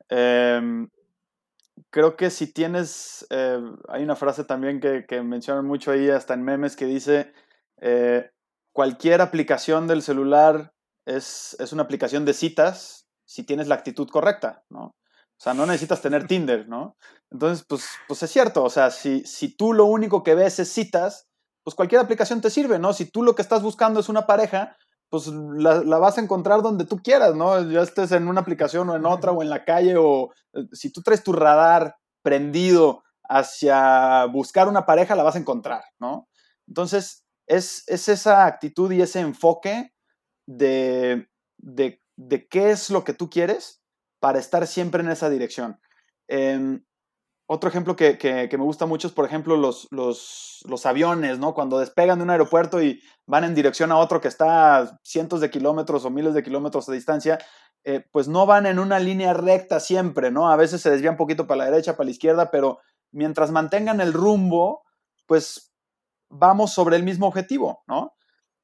[0.09, 0.89] Em,
[1.91, 6.35] creo que si tienes, eh, hay una frase también que, que, mencionan mucho ahí, hasta
[6.35, 7.33] en memes, que dice,
[7.81, 8.31] eh,
[8.75, 10.75] cualquier aplicación del celular
[11.07, 14.87] es, es, una aplicación de citas si tienes la actitud correcta, ¿no?
[14.87, 16.97] O sea, no necesitas tener Tinder, ¿no?
[17.31, 20.70] Entonces, pues, pues es cierto, o sea, si, si tú lo único que ves es
[20.70, 21.29] citas,
[21.62, 22.93] pues cualquier aplicación te sirve, ¿no?
[22.93, 24.77] Si tú lo que estás buscando es una pareja,
[25.09, 27.62] pues la, la, vas a encontrar donde tú quieras, ¿no?
[27.70, 30.91] Ya estés en una aplicación o en otra o en la calle o eh, si
[30.93, 36.29] tú traes tu radar prendido hacia buscar una pareja, la vas a encontrar, ¿no?
[36.66, 39.92] Entonces, es, esa actitud y ese enfoque
[40.47, 41.28] de,
[42.51, 43.82] qué es lo que tú quieres
[44.20, 45.80] para estar siempre en esa dirección.
[46.28, 46.84] Em,
[47.47, 51.53] otro ejemplo que, me gusta mucho es, por ejemplo, los, los, aviones, ¿no?
[51.53, 55.51] Cuando despegan de un aeropuerto y van en dirección a otro que está cientos de
[55.51, 57.38] kilómetros o miles de kilómetros de distancia,
[57.84, 60.51] eh, pues no van en una línea recta siempre, ¿no?
[60.51, 62.78] A veces se desvían un poquito para la derecha, para la izquierda, pero
[63.12, 64.84] mientras mantengan el rumbo,
[65.26, 65.74] pues
[66.29, 68.14] vamos sobre el mismo objetivo, ¿no?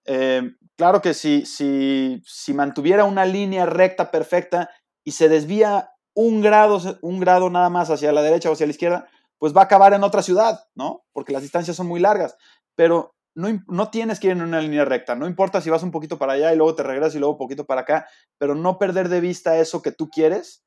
[0.04, 0.42] Eh,
[0.76, 4.70] claro que si, si, si mantuviera una línea recta perfecta
[5.04, 8.72] y se desvía un grado, un grado nada más hacia la derecha o hacia la
[8.72, 9.08] izquierda,
[9.38, 11.04] pues va a acabar en otra ciudad, ¿no?
[11.12, 12.36] Porque las distancias son muy largas.
[12.74, 15.14] Pero no, no, tienes que ir en una línea recta.
[15.14, 17.38] No importa si vas un poquito para allá y luego te regresas y luego un
[17.38, 18.06] poquito para acá,
[18.38, 20.64] pero no perder de vista eso que tú quieres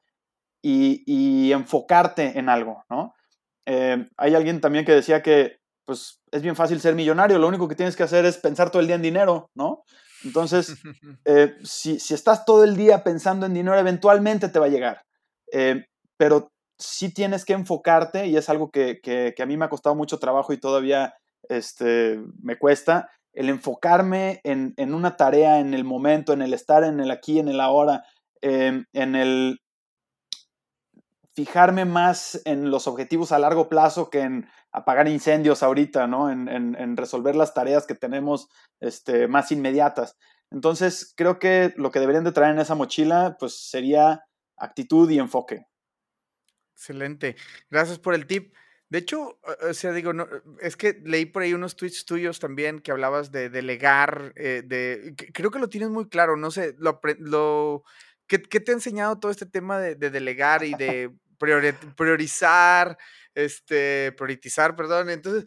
[0.62, 3.14] y, enfocarte en algo, ¿no?
[3.66, 7.68] Eh, hay alguien también que decía que pues es bien fácil ser millonario, lo único
[7.68, 9.84] que tienes que hacer es pensar todo el día en dinero, ¿no?
[10.24, 10.76] Entonces,
[11.26, 15.02] eh, si, estás todo el día pensando en dinero, eventualmente te va a llegar.
[15.52, 15.86] Eh,
[16.18, 20.20] pero sí tienes que enfocarte, y es algo que, a mí me ha costado mucho
[20.20, 21.14] trabajo y todavía
[21.50, 27.00] este, me cuesta, el enfocarme en, una tarea, en el momento, en el estar en
[27.00, 28.04] el aquí, en el ahora,
[28.42, 29.63] em, en el
[31.36, 36.30] fijarme más en los objetivos a largo plazo que en apagar incendios ahorita, ¿no?
[36.30, 40.18] En, resolver las tareas que tenemos este, más inmediatas.
[40.52, 44.24] Entonces, creo que lo que deberían de traer en esa mochila, pues sería
[44.58, 45.66] actitud y enfoque.
[46.76, 47.36] Excelente.
[47.70, 48.54] Gracias por el tip.
[48.90, 50.28] De hecho, o sea, digo, no,
[50.62, 55.16] es que leí por ahí unos tweets tuyos también que hablabas de delegar, eh, de,
[55.34, 57.84] creo que lo tienes muy claro, no sé, lo, lo
[58.28, 61.12] ¿qué, te ha enseñado todo este tema de, delegar y de
[61.96, 62.98] priorizar,
[63.36, 65.10] este, priorizar, perdón?
[65.10, 65.46] Entonces,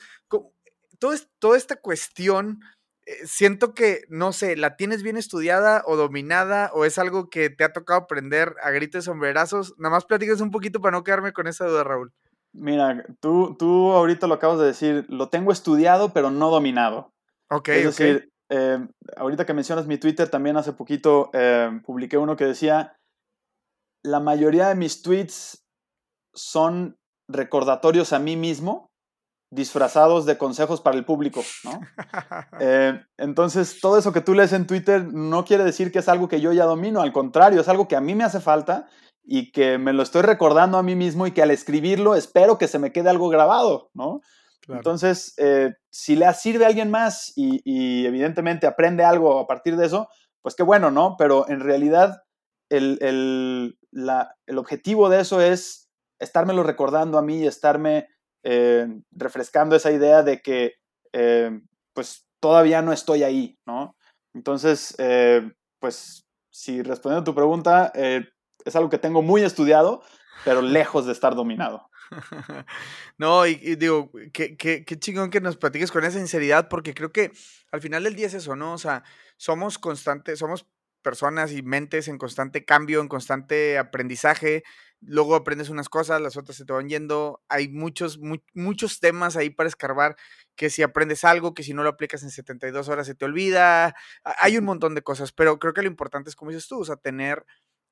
[0.98, 2.60] todo, toda esta cuestión,
[3.06, 7.50] eh, siento que, no sé, ¿la tienes bien estudiada o dominada o es algo que
[7.50, 9.74] te ha tocado aprender a gritos sombrerazos?
[9.78, 12.12] Nada más platicas un poquito para no quedarme con esa duda, Raúl.
[12.52, 17.12] Mira, tú, tú ahorita lo acabas de decir, lo tengo estudiado, pero no dominado.
[17.50, 22.34] Ok, es decir, em, ahorita que mencionas mi Twitter, también hace poquito em, publiqué uno
[22.36, 22.96] que decía,
[24.02, 25.65] la mayoría de mis tweets
[26.36, 28.92] son recordatorios a mí mismo
[29.50, 31.80] disfrazados de consejos para el público, ¿no?
[32.60, 36.28] Eh, entonces, todo eso que tú lees en Twitter no quiere decir que es algo
[36.28, 38.88] que yo ya domino, al contrario, es algo que a mí me hace falta
[39.22, 42.68] y que me lo estoy recordando a mí mismo y que al escribirlo espero que
[42.68, 44.20] se me quede algo grabado, ¿no?
[44.68, 49.86] Entonces, eh, si le sirve a alguien más y, evidentemente aprende algo a partir de
[49.86, 50.08] eso,
[50.42, 51.16] pues qué bueno, ¿no?
[51.18, 52.22] Pero en realidad
[52.68, 53.78] el, el,
[54.46, 55.85] el objetivo de eso es
[56.18, 58.08] estármelo recordando a mí y estarme
[58.42, 60.74] eh, refrescando esa idea de que
[61.12, 61.60] eh,
[61.92, 63.96] pues todavía no estoy ahí, ¿no?
[64.34, 64.94] Entonces,
[65.78, 70.02] pues si respondiendo a tu pregunta, es algo que tengo muy estudiado,
[70.44, 71.88] pero lejos de estar dominado.
[73.18, 77.12] No, y, digo, qué, qué, qué, chingón que nos platiques con esa sinceridad, porque creo
[77.12, 77.32] que
[77.72, 78.74] al final del día es eso, ¿no?
[78.74, 79.04] O sea,
[79.38, 80.66] somos constantes, somos
[81.06, 84.64] personas y mentes en constante cambio, en constante aprendizaje.
[85.00, 87.44] Luego aprendes unas cosas, las otras se te van yendo.
[87.48, 88.18] Hay muchos,
[88.54, 90.16] muchos temas ahí para escarbar,
[90.56, 93.94] que si aprendes algo, que si no lo aplicas en 72 horas se te olvida.
[94.24, 96.84] Hay un montón de cosas, pero creo que lo importante es, como dices tú, o
[96.84, 97.46] sea, tener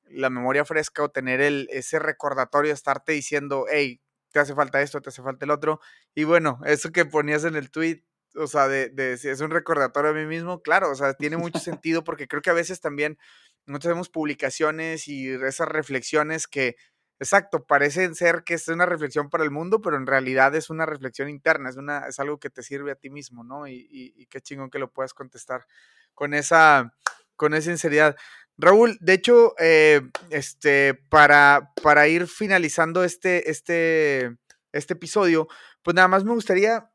[0.09, 4.01] la memoria fresca o tener el, ese recordatorio estarte diciendo, hey,
[4.33, 5.79] te hace falta esto, te hace falta el otro.
[6.13, 8.03] Y bueno, eso que ponías en el tweet,
[8.37, 11.37] o sea, de, de si es un recordatorio a mí mismo, claro, o sea, tiene
[11.37, 13.17] mucho sentido porque creo que a veces también
[13.65, 16.75] no tenemos publicaciones y esas reflexiones que,
[17.19, 20.85] exacto, parecen ser que es una reflexión para el mundo, pero en realidad es una
[20.85, 23.67] reflexión interna, es, una, es algo que te sirve a ti mismo, ¿no?
[23.67, 25.65] Y, y qué chingón que lo puedas contestar
[26.13, 26.93] con esa,
[27.35, 28.15] con esa sinceridad.
[28.57, 34.37] Raúl, de hecho, eh, este, para, para ir finalizando este, este,
[34.71, 35.47] este episodio,
[35.83, 36.89] pues nada más me gustaría,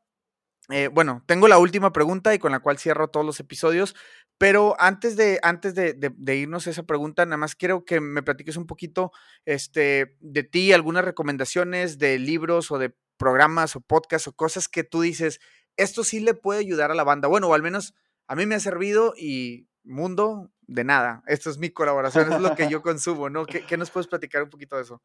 [0.69, 3.95] eh, bueno, tengo la última pregunta y con la cual cierro todos los episodios,
[4.37, 8.57] pero antes de, antes de, irnos a esa pregunta, nada más quiero que me platiques
[8.57, 9.11] un poquito
[9.45, 14.83] este, de ti, algunas recomendaciones de libros o de programas o podcasts o cosas que
[14.83, 15.39] tú dices,
[15.77, 17.27] esto sí le puede ayudar a la banda.
[17.27, 17.93] Bueno, o al menos
[18.27, 21.23] a mí me ha servido y mundo, de nada.
[21.27, 23.45] Esto es mi colaboración, es lo que yo consumo, ¿no?
[23.45, 25.01] ¿Qué, nos puedes platicar un poquito de eso?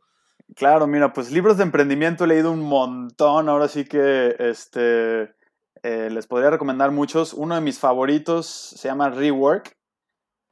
[0.54, 5.34] Claro, mira, pues libros de emprendimiento he leído un montón, ahora sí que este,
[5.86, 7.32] eh, les podría recomendar muchos.
[7.32, 9.76] Uno de mis favoritos se llama Rework.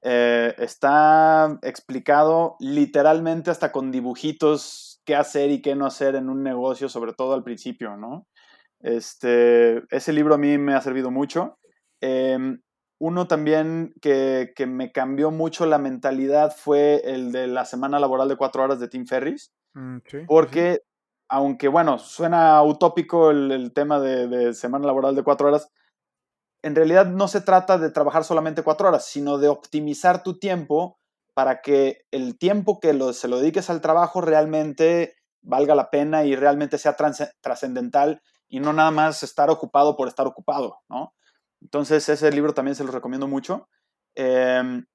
[0.01, 6.45] Eh, está explicado literalmente hasta con dibujitos qué hacer y qué no hacer en un
[6.45, 8.28] negocio, sobre todo al principio, ¿no?
[8.78, 11.59] Este, ese libro a mí me ha servido mucho.
[12.01, 12.61] Em,
[13.01, 18.37] uno también que, me cambió mucho la mentalidad fue el de la semana laboral de
[18.37, 19.53] cuatro horas de Tim Ferris.
[19.72, 20.82] Mm, porque,
[21.28, 25.70] aunque bueno, suena utópico el, tema de, semana laboral de cuatro horas,
[26.62, 30.98] en realidad no se trata de trabajar solamente cuatro horas, sino de optimizar tu tiempo
[31.34, 36.36] para que el tiempo que se lo dediques al trabajo realmente valga la pena y
[36.36, 36.96] realmente sea
[37.40, 41.14] trascendental y no nada más estar ocupado por estar ocupado, ¿no?
[41.60, 43.68] Entonces, ese libro también se lo recomiendo mucho.
[44.14, 44.86] Em,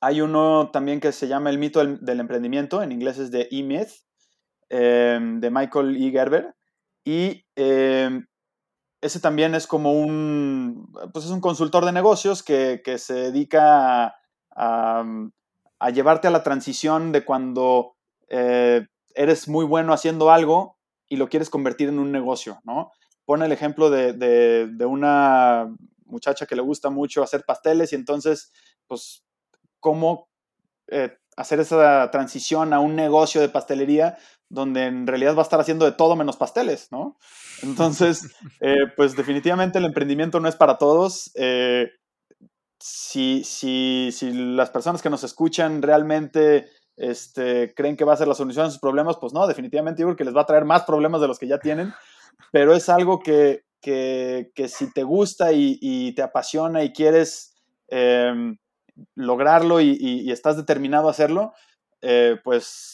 [0.00, 3.90] hay uno también que se llama El mito del, emprendimiento, en inglés es de E-Myth,
[4.68, 6.10] em, de Michael E.
[6.10, 6.54] Gerber.
[7.04, 8.26] Y em,
[9.00, 14.16] ese también es como un, pues es un consultor de negocios que, se dedica
[14.56, 15.04] a,
[15.78, 17.96] a, llevarte a la transición de cuando
[18.28, 22.92] eh, eres muy bueno haciendo algo y lo quieres convertir en un negocio, ¿no?
[23.26, 25.68] Pone el ejemplo de, de una
[26.06, 28.52] muchacha que le gusta mucho hacer pasteles y entonces,
[28.86, 29.24] pues,
[29.80, 30.28] ¿cómo
[30.88, 34.16] eh, hacer esa transición a un negocio de pastelería
[34.54, 37.18] donde en realidad va a estar haciendo de todo menos pasteles, ¿no?
[37.62, 41.30] Entonces, eh, pues definitivamente el emprendimiento no es para todos.
[41.34, 41.90] Eh,
[42.78, 48.28] si, si, si, las personas que nos escuchan realmente este, creen que va a ser
[48.28, 50.84] la solución a sus problemas, pues no, definitivamente digo que les va a traer más
[50.84, 51.92] problemas de los que ya tienen,
[52.52, 57.54] pero es algo que, que, si te gusta y, te apasiona y quieres
[57.88, 58.56] em,
[59.16, 61.52] lograrlo y, estás determinado a hacerlo,
[62.02, 62.93] eh, pues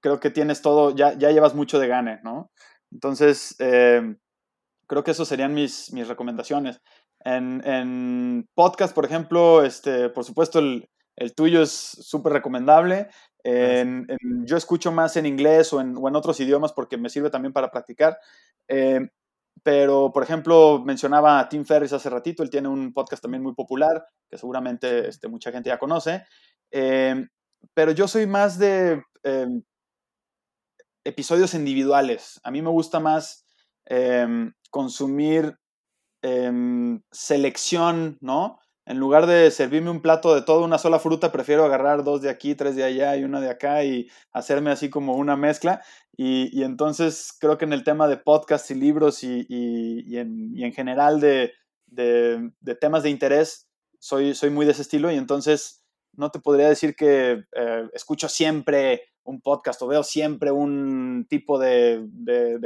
[0.00, 2.50] creo que tienes todo, ya, ya llevas mucho de gane, ¿no?
[2.92, 4.18] Entonces, em,
[4.86, 6.80] creo que esas serían mis, mis recomendaciones.
[7.24, 13.08] En, podcast, por ejemplo, este, por supuesto, el, el tuyo es súper recomendable.
[13.44, 17.52] yo escucho más en inglés o en, o en, otros idiomas porque me sirve también
[17.52, 18.18] para practicar.
[18.68, 19.08] Em,
[19.62, 23.54] pero, por ejemplo, mencionaba a Tim Ferris hace ratito, él tiene un podcast también muy
[23.54, 26.24] popular, que seguramente este, mucha gente ya conoce.
[26.70, 27.28] Em,
[27.74, 29.62] pero yo soy más de em,
[31.06, 32.40] episodios individuales.
[32.44, 33.44] A mí me gusta más
[34.70, 35.58] consumir
[37.12, 38.58] selección, ¿no?
[38.86, 42.30] En lugar de servirme un plato de toda una sola fruta, prefiero agarrar dos de
[42.30, 45.82] aquí, tres de allá y una de acá y hacerme así como una mezcla.
[46.16, 49.44] Y, entonces creo que en el tema de podcast y libros y,
[50.16, 51.52] en, general de,
[52.80, 55.82] temas de interés, soy, soy muy de ese estilo y entonces
[56.12, 61.58] no te podría decir que eh, escucho siempre un podcast o veo siempre un tipo
[61.58, 62.06] de,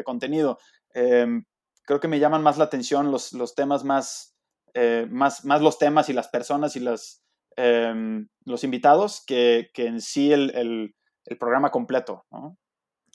[0.04, 0.58] contenido.
[0.94, 1.44] Em,
[1.82, 4.30] creo que me llaman más la atención los, los temas más
[4.74, 7.22] eh, más, más los temas y las personas y las,
[7.56, 10.94] em, los invitados que, que, en sí el, el,
[11.38, 12.26] programa completo.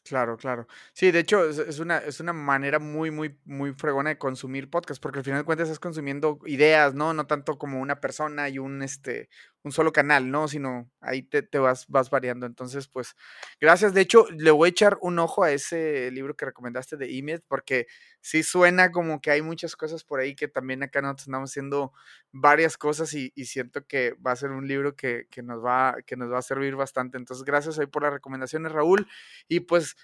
[0.04, 0.68] Claro, claro.
[0.94, 5.02] Sí, de hecho, es, una, es una manera muy, muy, muy fregona de consumir podcast,
[5.02, 7.14] porque al final de cuentas estás consumiendo ideas, ¿no?
[7.14, 9.30] No tanto como una persona y un, este,
[9.66, 10.48] un solo canal, ¿no?
[10.48, 12.46] Sino ahí te, te vas, vas variando.
[12.46, 13.16] Entonces, pues,
[13.60, 13.96] gracias.
[13.96, 17.44] De hecho, le voy a echar un ojo a ese libro que recomendaste de Image,
[17.48, 17.88] porque
[18.22, 21.94] sí suena como que hay muchas cosas por ahí que también acá nosotros estamos haciendo
[22.32, 25.96] varias cosas y, y siento que va a ser un libro que, que, nos va,
[26.06, 27.18] que nos va a servir bastante.
[27.18, 29.08] Entonces, gracias ahí por las recomendaciones, Raúl.
[29.48, 29.96] Y pues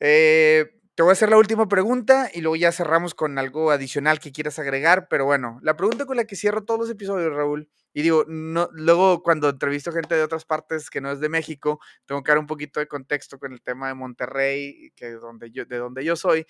[0.00, 4.20] eh, te voy a hacer la última pregunta y luego ya cerramos con algo adicional
[4.20, 5.08] que quieras agregar.
[5.08, 8.68] Pero bueno, la pregunta con la que cierro todos los episodios, Raúl, y digo, no,
[8.72, 12.38] luego cuando entrevisto gente de otras partes que no es de México, tengo que dar
[12.38, 16.16] un poquito de contexto con el tema de Monterrey, que donde yo, de donde yo
[16.16, 16.44] soy.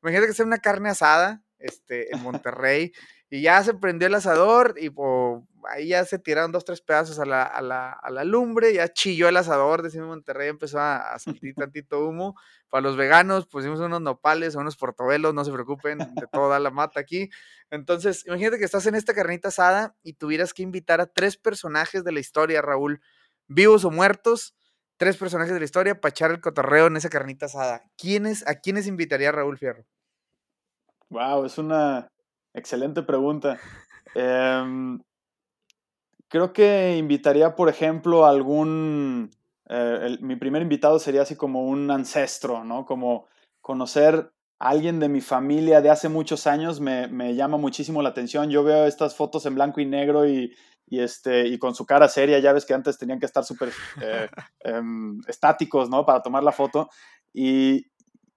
[0.00, 2.92] Imagínate que sea una carne asada este, en Monterrey
[3.30, 4.90] y ya se prendió el asador y
[5.68, 8.88] ahí ya se tiraron dos, tres pedazos a la, a la, a la lumbre, ya
[8.88, 12.34] chilló el asador, decimos Monterrey, empezó a, a salir tantito humo.
[12.68, 16.70] Para los veganos pusimos unos nopales o unos portobelos, no se preocupen, de toda la
[16.70, 17.30] mata aquí.
[17.70, 22.04] Entonces, imagínate que estás en esta carnita asada y tuvieras que invitar a tres personajes
[22.04, 23.00] de la historia, Raúl,
[23.46, 24.54] vivos o muertos,
[24.98, 27.82] tres personajes de la historia para echar el cotorreo en esa carnita asada.
[27.96, 29.84] ¿Quiénes, ¿A quiénes invitaría Raúl Fierro?
[31.10, 32.08] Wow, es una
[32.54, 33.58] excelente pregunta.
[34.14, 34.98] Em,
[36.28, 39.30] creo que invitaría, por ejemplo, a algún...
[39.68, 42.86] Eh, mi primer invitado sería así como un ancestro, ¿no?
[42.86, 43.26] Como
[43.60, 48.08] conocer a alguien de mi familia de hace muchos años me, me llama muchísimo la
[48.08, 48.50] atención.
[48.50, 50.54] Yo veo estas fotos en blanco y negro y,
[50.86, 53.70] y, este, y con su cara seria, ya ves que antes tenían que estar súper
[54.00, 54.28] eh,
[54.60, 56.06] em, estáticos, ¿no?
[56.06, 56.88] Para tomar la foto.
[57.34, 57.86] Y,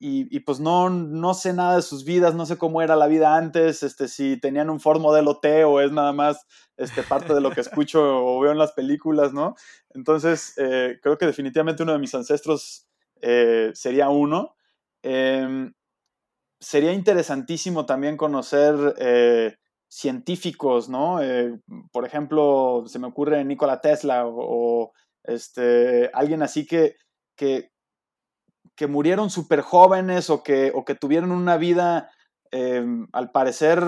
[0.03, 3.37] y, pues no, no sé nada de sus vidas, no sé cómo era la vida
[3.37, 7.41] antes, este, si tenían un Ford Modelo T o es nada más este, parte de
[7.41, 9.53] lo que escucho o veo en las películas, ¿no?
[9.93, 12.87] Entonces, eh, creo que definitivamente uno de mis ancestros
[13.21, 14.55] eh, sería uno.
[15.03, 15.71] Em,
[16.59, 21.19] sería interesantísimo también conocer eh, científicos, ¿no?
[21.91, 24.93] por ejemplo, se me ocurre Nikola Tesla o,
[25.23, 26.95] este, alguien así que,
[27.35, 27.70] que,
[28.81, 32.09] que murieron súper jóvenes o que, o que tuvieron una vida,
[32.49, 33.79] em, al parecer,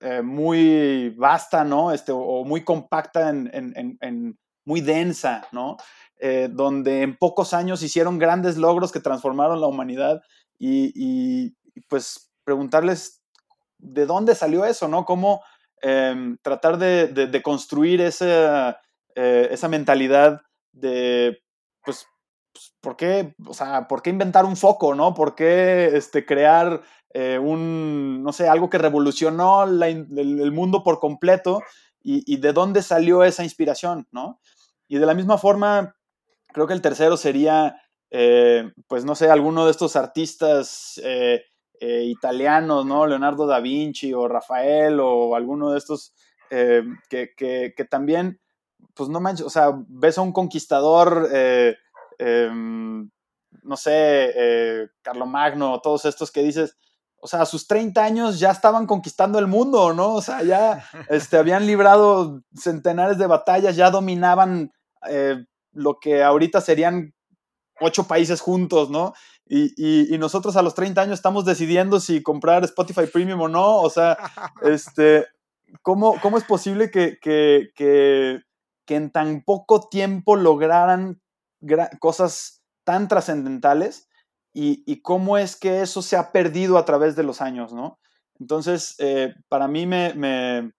[0.00, 1.92] eh, muy vasta, ¿no?
[1.92, 5.76] Este, o, muy compacta, en, muy densa, ¿no?
[6.18, 10.20] Eh, donde en pocos años hicieron grandes logros que transformaron la humanidad
[10.58, 11.54] y,
[11.88, 13.22] pues preguntarles
[13.78, 15.04] de dónde salió eso, ¿no?
[15.04, 15.40] Cómo
[15.82, 18.80] em, tratar de, construir esa,
[19.14, 21.40] eh, esa mentalidad de,
[21.84, 22.08] pues,
[22.52, 25.14] pues, ¿por qué, o sea, ¿por qué inventar un foco, no?
[25.14, 26.82] ¿Por qué este, crear
[27.14, 31.62] eh, un, no sé, algo que revolucionó el, mundo por completo?
[32.04, 34.40] Y, de dónde salió esa inspiración, no?
[34.88, 35.94] Y de la misma forma,
[36.48, 37.76] creo que el tercero sería,
[38.10, 41.44] eh, pues no sé, alguno de estos artistas eh,
[41.80, 43.06] italianos, ¿no?
[43.06, 46.12] Leonardo da Vinci o Rafael o alguno de estos
[46.50, 48.40] que, que, también,
[48.94, 51.30] pues no manches, o sea, ves a un conquistador
[52.22, 53.10] Em,
[53.62, 54.88] no sé, eh,
[55.26, 56.76] Magno, todos estos que dices,
[57.20, 60.14] o sea, a sus 30 años ya estaban conquistando el mundo, ¿no?
[60.14, 64.72] O sea, ya este, habían librado centenares de batallas, ya dominaban
[65.08, 67.14] eh, lo que ahorita serían
[67.80, 69.14] ocho países juntos, ¿no?
[69.46, 73.80] Y, nosotros a los 30 años estamos decidiendo si comprar Spotify Premium o no.
[73.80, 74.16] O sea,
[74.62, 75.26] este,
[75.82, 78.40] ¿cómo, cómo es posible que, que,
[78.88, 81.21] en tan poco tiempo lograran
[82.00, 84.08] cosas tan trascendentales?
[84.54, 87.98] Y, cómo es que eso se ha perdido a través de los años, ¿no?
[88.38, 90.72] Entonces, eh, para mí me, me,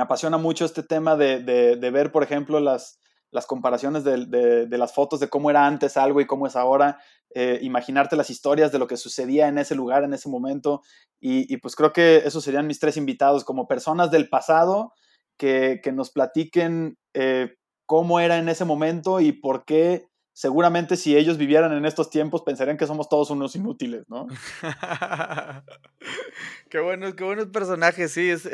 [0.00, 3.00] apasiona mucho este tema de, de ver, por ejemplo, las,
[3.32, 7.00] las comparaciones de, las fotos de cómo era antes algo y cómo es ahora,
[7.34, 10.82] eh, imaginarte las historias de lo que sucedía en ese lugar, en ese momento.
[11.18, 14.92] Y, pues creo que esos serían mis tres invitados, como personas del pasado
[15.38, 17.54] que, nos platiquen eh,
[17.86, 22.42] cómo era en ese momento y por qué seguramente si ellos vivieran en estos tiempos
[22.42, 24.26] pensarían que somos todos unos inútiles, ¿no?
[26.70, 28.48] qué buenos, qué buenos personajes, sí, es,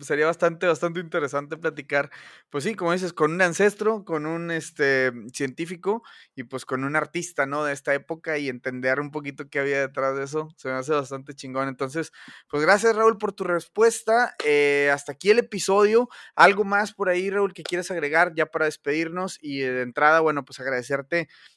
[0.00, 2.10] sería bastante, bastante interesante platicar,
[2.50, 6.02] pues sí, como dices, con un ancestro, con un este, científico
[6.34, 7.64] y pues con un artista, ¿no?
[7.64, 10.92] De esta época y entender un poquito qué había detrás de eso, se me hace
[10.92, 11.68] bastante chingón.
[11.68, 12.12] Entonces,
[12.48, 17.30] pues gracias Raúl por tu respuesta, eh, hasta aquí el episodio, algo más por ahí
[17.30, 21.11] Raúl que quieres agregar ya para despedirnos y de entrada, bueno, pues agradecerte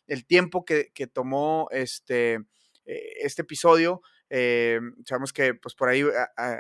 [0.08, 2.36] el tiempo que, tomó este,
[2.86, 4.01] eh, este episodio.
[4.30, 6.03] Eh, sabemos que pues por ahí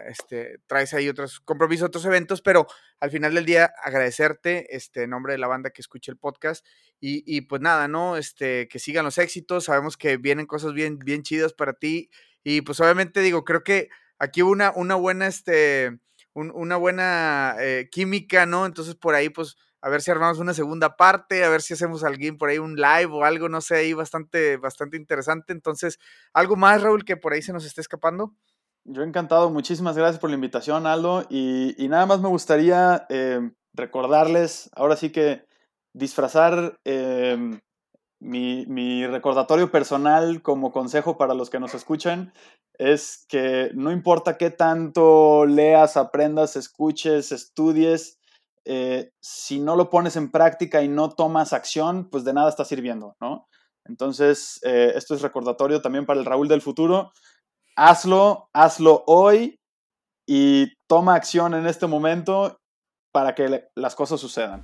[0.07, 2.67] este, traes ahí otros compromisos, otros eventos, pero
[2.99, 6.65] al final del día agradecerte este, en nombre de la banda que escucha el podcast
[6.99, 8.17] y, pues nada, ¿no?
[8.17, 12.09] Este, que sigan los éxitos, sabemos que vienen cosas bien, bien chidas para ti
[12.43, 13.89] y pues obviamente digo, creo que
[14.19, 15.99] aquí hubo una, una buena, este,
[16.33, 18.65] una buena eh, química, ¿no?
[18.65, 22.03] Entonces por ahí pues a ver si armamos una segunda parte, a ver si hacemos
[22.03, 25.53] alguien por ahí un live o algo, no sé, ahí bastante, bastante interesante.
[25.53, 25.99] Entonces,
[26.33, 28.33] ¿algo más, Raúl, que por ahí se nos esté escapando?
[28.83, 31.27] Yo encantado, muchísimas gracias por la invitación, Aldo.
[31.29, 35.45] Y, nada más me gustaría eh, recordarles, ahora sí que
[35.93, 37.59] disfrazar em,
[38.19, 42.33] mi, recordatorio personal como consejo para los que nos escuchan
[42.79, 48.17] es que no importa qué tanto leas, aprendas, escuches, estudies,
[48.65, 52.65] eh, si no lo pones en práctica y no tomas acción, pues de nada está
[52.65, 53.47] sirviendo, ¿no?
[53.85, 57.11] Entonces, eh, esto es recordatorio también para el Raúl del futuro.
[57.75, 59.59] Hazlo, hazlo hoy
[60.27, 62.59] y toma acción en este momento
[63.11, 64.63] para que las cosas sucedan.